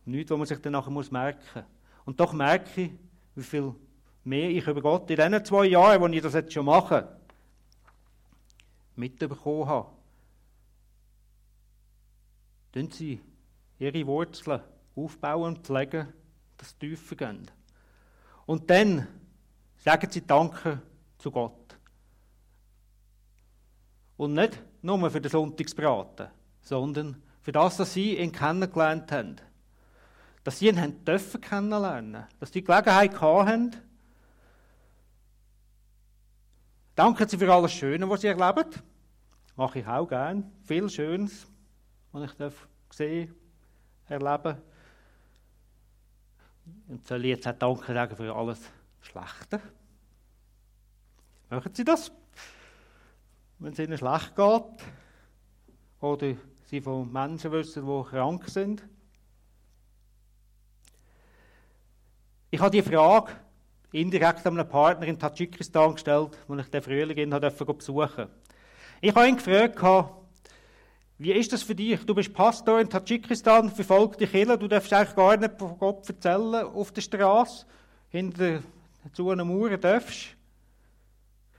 Nichts, 0.07 0.31
was 0.31 0.39
man 0.39 0.47
sich 0.47 0.59
dann 0.61 0.73
nachher 0.73 0.91
merken 0.91 1.41
muss. 1.55 1.65
Und 2.07 2.19
doch 2.19 2.33
merke 2.33 2.81
ich, 2.81 2.91
wie 3.35 3.43
viel 3.43 3.75
mehr 4.25 4.49
ich 4.49 4.67
über 4.67 4.81
Gott 4.81 5.11
in 5.11 5.17
diesen 5.17 5.45
zwei 5.45 5.67
Jahren, 5.67 6.01
wo 6.01 6.07
ich 6.07 6.23
das 6.23 6.33
jetzt 6.33 6.53
schon 6.53 6.65
mache, 6.65 7.09
mitbekommen 8.97 9.67
habe. 9.69 9.91
Tun 12.73 12.91
Sie 12.91 13.21
Ihre 13.79 14.07
Wurzeln 14.07 14.61
aufbauen 14.97 15.57
und 15.57 15.67
pflegen, 15.67 16.13
dass 16.57 16.71
sie 16.71 16.79
tiefer 16.79 17.17
gehen. 17.17 17.51
Und 18.47 18.71
dann 18.71 19.07
sagen 19.77 20.11
Sie 20.11 20.27
Danke 20.27 20.81
zu 21.19 21.31
Gott. 21.31 21.77
Und 24.17 24.35
nicht 24.35 24.63
nur 24.83 25.11
für 25.11 25.21
den 25.21 25.31
Sonntagsbraten, 25.31 26.29
sondern 26.61 27.23
für 27.41 27.53
das, 27.53 27.77
dass 27.77 27.93
Sie 27.95 28.19
ihn 28.19 28.33
kennengelernt 28.33 29.11
haben. 29.13 29.37
Dass 30.45 30.59
Sie 30.59 30.69
ihn 30.69 30.81
haben 30.81 31.05
dürfen 31.05 31.41
kennenlernen. 31.41 32.25
Dass 32.39 32.53
Sie 32.53 32.61
die 32.61 32.65
Gelegenheit 32.65 33.21
haben. 33.21 33.71
Danke 36.95 37.29
Sie 37.29 37.37
für 37.37 37.53
alles 37.53 37.73
Schöne, 37.73 38.09
was 38.09 38.21
Sie 38.21 38.29
erleben. 38.29 38.71
Mache 39.57 39.81
ich 39.81 39.87
auch 39.87 40.07
gern. 40.07 40.53
Viel 40.63 40.89
Schönes, 40.89 41.47
was 42.13 42.31
ich 42.31 42.39
sehen 42.91 43.35
erleben 44.07 44.59
Und 46.89 47.07
soll 47.07 47.25
jetzt 47.25 47.47
auch 47.47 47.59
Danke 47.59 47.95
sagen 47.95 48.17
für 48.17 48.35
alles 48.35 48.61
Schlechte? 49.01 49.61
Machen 51.51 51.75
Sie 51.75 51.85
das? 51.85 52.13
Wenn 53.59 53.73
es 53.73 53.79
Ihnen 53.79 53.99
schlecht 53.99 54.37
geht? 54.37 54.63
Oder 56.01 56.35
Sie 56.65 56.81
von 56.81 57.13
Menschen 57.13 57.51
wissen, 57.51 57.85
die 57.85 58.11
krank 58.11 58.49
sind? 58.49 58.87
Ich 62.51 62.61
habe 62.61 62.71
die 62.71 62.83
Frage 62.83 63.33
indirekt 63.95 64.45
einem 64.45 64.69
Partner 64.69 65.07
in 65.07 65.19
Tadschikistan 65.19 65.95
gestellt, 65.95 66.37
als 66.49 66.63
ich 66.63 66.71
den 66.71 66.83
Frühling 66.83 67.17
ihn 67.17 67.31
besuchen 67.31 67.79
durfte. 67.79 68.29
Ich 69.01 69.15
habe 69.15 69.29
ihn 69.29 69.37
gefragt, 69.37 70.13
wie 71.19 71.33
ist 71.33 71.53
das 71.53 71.63
für 71.63 71.77
dich? 71.77 72.05
Du 72.05 72.13
bist 72.13 72.35
Pastor 72.35 72.81
in 72.81 72.91
Tadschikistan, 72.91 73.71
verfolgte 73.71 74.27
Kirche, 74.27 74.59
du 74.59 74.67
darfst 74.67 74.93
eigentlich 74.93 75.15
gar 75.15 75.37
nicht 75.37 75.57
von 75.57 75.79
Gott 75.79 76.09
erzählen 76.09 76.67
auf 76.67 76.91
der 76.91 77.03
Straße, 77.03 77.67
hinter 78.09 78.65
zu 79.13 79.31
einer 79.31 79.45
Mauer 79.45 79.77
darfst. 79.79 80.35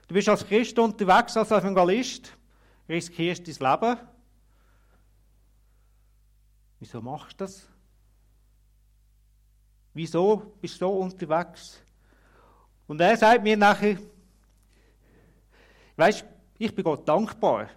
Du 0.10 0.14
bist 0.14 0.28
als 0.28 0.46
Christ 0.46 0.78
unterwegs, 0.78 1.38
als 1.38 1.52
Evangelist, 1.52 2.34
riskierst 2.90 3.48
dein 3.48 3.72
Leben. 3.72 3.98
Wieso 6.82 7.02
machst 7.02 7.40
du 7.40 7.46
das? 7.46 7.66
Wieso 9.94 10.58
bist 10.60 10.76
du 10.76 10.80
so 10.80 10.92
unterwegs? 11.00 11.85
Und 12.88 13.02
er 13.02 13.18
sagt 13.18 13.44
mir 13.44 13.58
nachher, 13.58 13.98
weißt, 15.96 16.26
ich 16.58 16.76
bin 16.76 16.84
Gott 16.84 17.08
dankbar, 17.08 17.70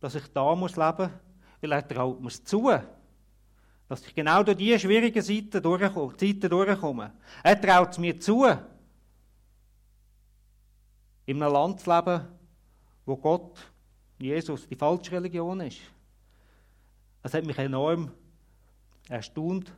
dass 0.00 0.14
ich 0.14 0.26
da 0.32 0.54
muss 0.54 0.76
leben, 0.76 1.10
weil 1.60 1.72
er 1.72 1.86
traut 1.86 2.20
mir 2.20 2.30
zu, 2.30 2.70
dass 3.88 4.06
ich 4.06 4.14
genau 4.14 4.42
durch 4.42 4.56
diese 4.56 4.78
schwierigen 4.78 5.22
Zeiten 5.22 5.62
durchkomme. 5.62 6.16
Zeiten 6.16 6.48
durchkomme. 6.48 7.12
Er 7.42 7.60
traut 7.60 7.90
es 7.90 7.98
mir 7.98 8.18
zu, 8.20 8.46
in 11.26 11.42
einem 11.42 11.52
Land 11.52 11.80
zu 11.80 11.90
leben, 11.90 12.26
wo 13.04 13.16
Gott, 13.16 13.58
Jesus, 14.18 14.68
die 14.68 14.76
falsche 14.76 15.12
Religion 15.12 15.60
ist. 15.60 15.80
Das 17.22 17.34
hat 17.34 17.44
mich 17.44 17.58
enorm 17.58 18.10
erstaunt, 19.08 19.72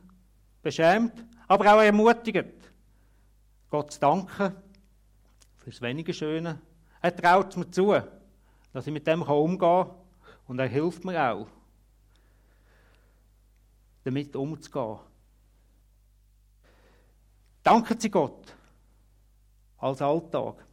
beschämt, 0.61 1.25
aber 1.47 1.73
auch 1.73 1.81
ermutigt. 1.81 2.62
Gott 3.73 3.91
zu 3.91 3.99
danken 3.99 4.55
für 5.57 5.71
das 5.71 5.81
wenige 5.81 6.13
Schöne. 6.13 6.59
Er 7.01 7.15
traut 7.15 7.57
mir 7.57 7.71
zu, 7.71 7.99
dass 8.71 8.85
ich 8.85 8.93
mit 8.93 9.07
dem 9.07 9.23
umgehen 9.23 9.57
kann 9.57 9.89
und 10.45 10.59
er 10.59 10.67
hilft 10.67 11.03
mir 11.03 11.19
auch, 11.19 11.47
damit 14.03 14.35
umzugehen. 14.35 14.99
Danken 17.63 17.99
Sie 17.99 18.11
Gott 18.11 18.53
als 19.79 20.03
Alltag. 20.03 20.63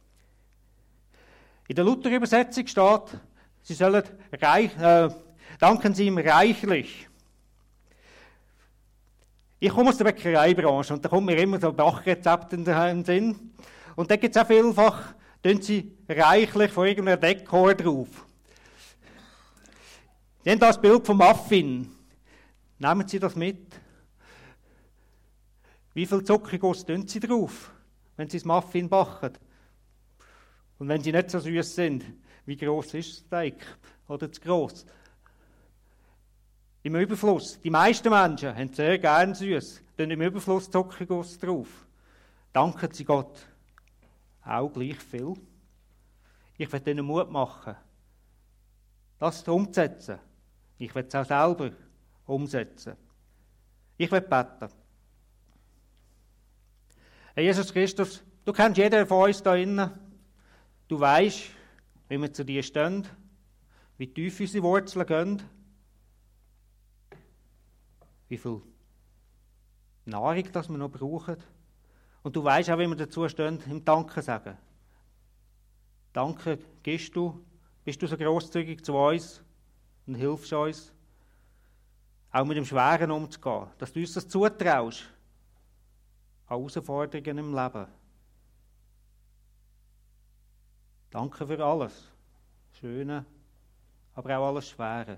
In 1.69 1.75
der 1.75 1.85
Luther-Übersetzung 1.85 2.67
steht, 2.67 3.19
Sie 3.63 3.73
sollen 3.73 4.03
reich, 4.31 4.77
äh, 4.77 5.09
danken 5.57 5.95
Sie 5.95 6.05
ihm 6.05 6.19
reichlich. 6.19 7.09
Ich 9.63 9.69
komme 9.69 9.89
aus 9.89 9.97
der 9.97 10.05
Bäckereibranche 10.05 10.91
und 10.95 11.05
da 11.05 11.09
kommt 11.09 11.27
mir 11.27 11.37
immer 11.37 11.59
so 11.59 11.71
Bachrezepte 11.71 12.55
in 12.55 12.65
den 12.65 13.05
Sinn. 13.05 13.51
Und 13.95 14.09
da 14.09 14.15
gibt 14.15 14.35
es 14.35 14.41
auch 14.41 14.47
vielfach, 14.47 15.13
tun 15.43 15.61
sie 15.61 15.95
reichlich 16.09 16.71
von 16.71 16.87
irgendeiner 16.87 17.17
Dekor 17.17 17.75
drauf. 17.75 18.07
Sie 20.43 20.49
haben 20.49 20.57
das 20.57 20.81
Bild 20.81 21.05
vom 21.05 21.17
Muffin. 21.17 21.91
Nehmen 22.79 23.07
Sie 23.07 23.19
das 23.19 23.35
mit. 23.35 23.79
Wie 25.93 26.07
viel 26.07 26.23
Zuckerguss 26.23 26.83
tun 26.83 27.07
Sie 27.07 27.19
drauf, 27.19 27.71
wenn 28.17 28.27
Sie 28.27 28.37
das 28.37 28.45
Muffin 28.45 28.89
backen? 28.89 29.37
Und 30.79 30.87
wenn 30.87 31.03
sie 31.03 31.11
nicht 31.11 31.29
so 31.29 31.37
süß 31.37 31.75
sind, 31.75 32.03
wie 32.47 32.57
groß 32.57 32.95
ist 32.95 33.21
das 33.21 33.29
Teig? 33.29 33.63
Oder 34.07 34.31
zu 34.31 34.41
groß? 34.41 34.87
Im 36.83 36.95
Überfluss. 36.95 37.59
Die 37.61 37.69
meisten 37.69 38.09
Menschen 38.09 38.55
haben 38.55 38.73
sehr 38.73 38.97
gern 38.97 39.35
süß, 39.35 39.83
tun 39.97 40.09
im 40.09 40.21
Überfluss 40.21 40.69
Zuckerguss 40.69 41.37
drauf. 41.37 41.67
Danken 42.51 42.91
Sie 42.91 43.05
Gott 43.05 43.47
auch 44.43 44.69
gleich 44.69 44.97
viel. 44.97 45.33
Ich 46.57 46.71
werde 46.71 46.91
ihnen 46.91 47.05
Mut 47.05 47.29
machen, 47.29 47.75
das 49.19 49.47
umzusetzen. 49.47 50.19
Ich 50.79 50.93
werde 50.95 51.07
es 51.07 51.15
auch 51.15 51.25
selber 51.25 51.71
umsetzen. 52.25 52.95
Ich 53.97 54.11
werde 54.11 54.27
beten. 54.27 54.73
Herr 57.35 57.43
Jesus 57.43 57.71
Christus, 57.71 58.23
du 58.43 58.51
kennst 58.51 58.77
jeden 58.79 59.05
von 59.05 59.27
uns 59.27 59.43
da 59.43 59.55
innen. 59.55 59.91
Du 60.87 60.99
weißt, 60.99 61.43
wie 62.09 62.17
wir 62.17 62.33
zu 62.33 62.43
dir 62.43 62.63
stehen, 62.63 63.07
wie 63.97 64.07
tief 64.07 64.39
unsere 64.39 64.63
Wurzeln 64.63 65.05
gehen 65.05 65.41
wie 68.31 68.37
viel 68.37 68.61
Nahrung 70.05 70.51
das 70.53 70.69
wir 70.69 70.77
noch 70.77 70.89
brauchen. 70.89 71.35
Und 72.23 72.33
du 72.33 72.43
weißt 72.43 72.69
auch, 72.69 72.79
wie 72.79 72.87
wir 72.87 72.95
dazu 72.95 73.27
stehen, 73.27 73.59
im 73.69 73.83
Danke 73.83 74.21
sagen. 74.21 74.57
Danke 76.13 76.57
gibst 76.81 77.13
du, 77.13 77.43
bist 77.83 78.01
du 78.01 78.07
so 78.07 78.15
großzügig 78.15 78.85
zu 78.85 78.95
uns 78.95 79.43
und 80.07 80.15
hilfst 80.15 80.53
uns, 80.53 80.93
auch 82.31 82.45
mit 82.45 82.55
dem 82.55 82.65
Schweren 82.65 83.11
umzugehen, 83.11 83.67
dass 83.77 83.91
du 83.91 83.99
uns 83.99 84.13
das 84.13 84.27
zutraust, 84.29 85.03
an 86.47 86.57
Herausforderungen 86.57 87.37
im 87.37 87.53
Leben. 87.53 87.87
Danke 91.09 91.45
für 91.45 91.65
alles, 91.65 92.07
Schöne, 92.79 93.25
aber 94.13 94.37
auch 94.37 94.47
alles 94.47 94.69
Schwere. 94.69 95.17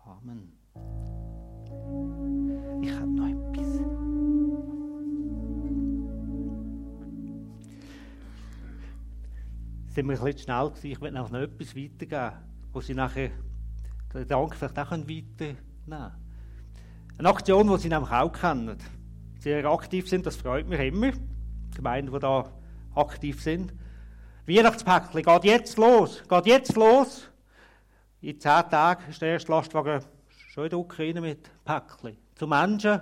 Amen. 0.00 0.57
Noch 2.88 3.28
etwas. 3.28 3.66
Sind 9.94 10.06
wir 10.06 10.18
ein 10.18 10.24
bisschen 10.24 10.38
schnell 10.38 10.70
gewesen. 10.70 10.90
Ich 10.90 11.00
will 11.00 11.10
noch 11.10 11.32
etwas 11.32 11.76
weitergeben, 11.76 12.32
wo 12.72 12.80
Sie 12.80 12.94
nachher 12.94 13.30
den 14.14 14.26
Dank 14.26 14.54
vielleicht 14.54 14.78
auch 14.78 14.90
weiternehmen 14.90 15.56
können. 15.88 16.12
Eine 17.18 17.28
Aktion, 17.28 17.68
die 17.68 17.78
Sie 17.78 17.88
nämlich 17.88 18.10
auch 18.10 18.32
kennen. 18.32 18.78
Sehr 19.40 19.64
aktiv 19.66 20.08
sind, 20.08 20.26
das 20.26 20.36
freut 20.36 20.68
mich 20.68 20.80
immer. 20.80 21.10
Gemeinden, 21.74 22.12
die 22.12 22.18
da 22.18 22.50
aktiv 22.94 23.42
sind. 23.42 23.74
Weihnachtspäckchen 24.46 25.22
geht 25.22 25.44
jetzt 25.44 25.76
los, 25.76 26.22
geht 26.28 26.46
jetzt 26.46 26.76
los. 26.76 27.28
In 28.20 28.40
zehn 28.40 28.68
Tagen 28.70 29.10
ist 29.10 29.20
der 29.20 29.32
erste 29.32 29.52
Lastwagen 29.52 30.02
schon 30.58 30.64
in 30.64 30.70
der 30.70 30.78
Ukraine 30.80 31.20
mit 31.20 31.64
Päckchen. 31.64 32.16
Zu 32.34 32.48
Menschen, 32.48 33.00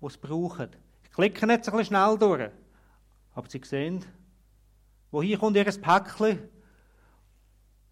die 0.00 0.06
es 0.06 0.16
brauchen. 0.16 0.70
Ich 1.02 1.10
klicke 1.10 1.46
jetzt 1.46 1.68
ein 1.68 1.76
bisschen 1.76 1.84
schnell 1.84 2.16
durch. 2.18 2.50
Aber 3.34 3.50
Sie 3.50 3.60
sehen, 3.62 4.02
wohin 5.10 5.38
kommt 5.38 5.56
Ihr 5.56 5.64
Päckchen? 5.64 6.48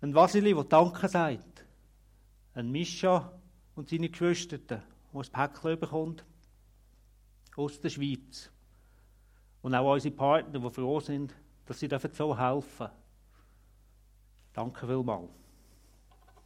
Ein 0.00 0.14
Vasili, 0.14 0.54
der 0.54 0.64
Danke 0.64 1.08
sagt. 1.08 1.66
Ein 2.54 2.70
Mischa 2.70 3.32
und 3.74 3.90
seine 3.90 4.08
Geschwister, 4.08 4.56
die 4.56 4.74
ein 5.14 5.26
Päckchen 5.30 5.78
bekommt. 5.78 6.24
Aus 7.54 7.80
der 7.80 7.90
Schweiz. 7.90 8.50
Und 9.60 9.74
auch 9.74 9.92
unsere 9.92 10.14
Partner, 10.14 10.58
die 10.58 10.70
froh 10.70 11.00
sind, 11.00 11.34
dass 11.66 11.78
sie 11.78 11.88
so 11.88 12.38
helfen 12.38 12.78
dürfen. 12.78 12.88
Danke 14.54 14.86
vielmals. 14.86 15.41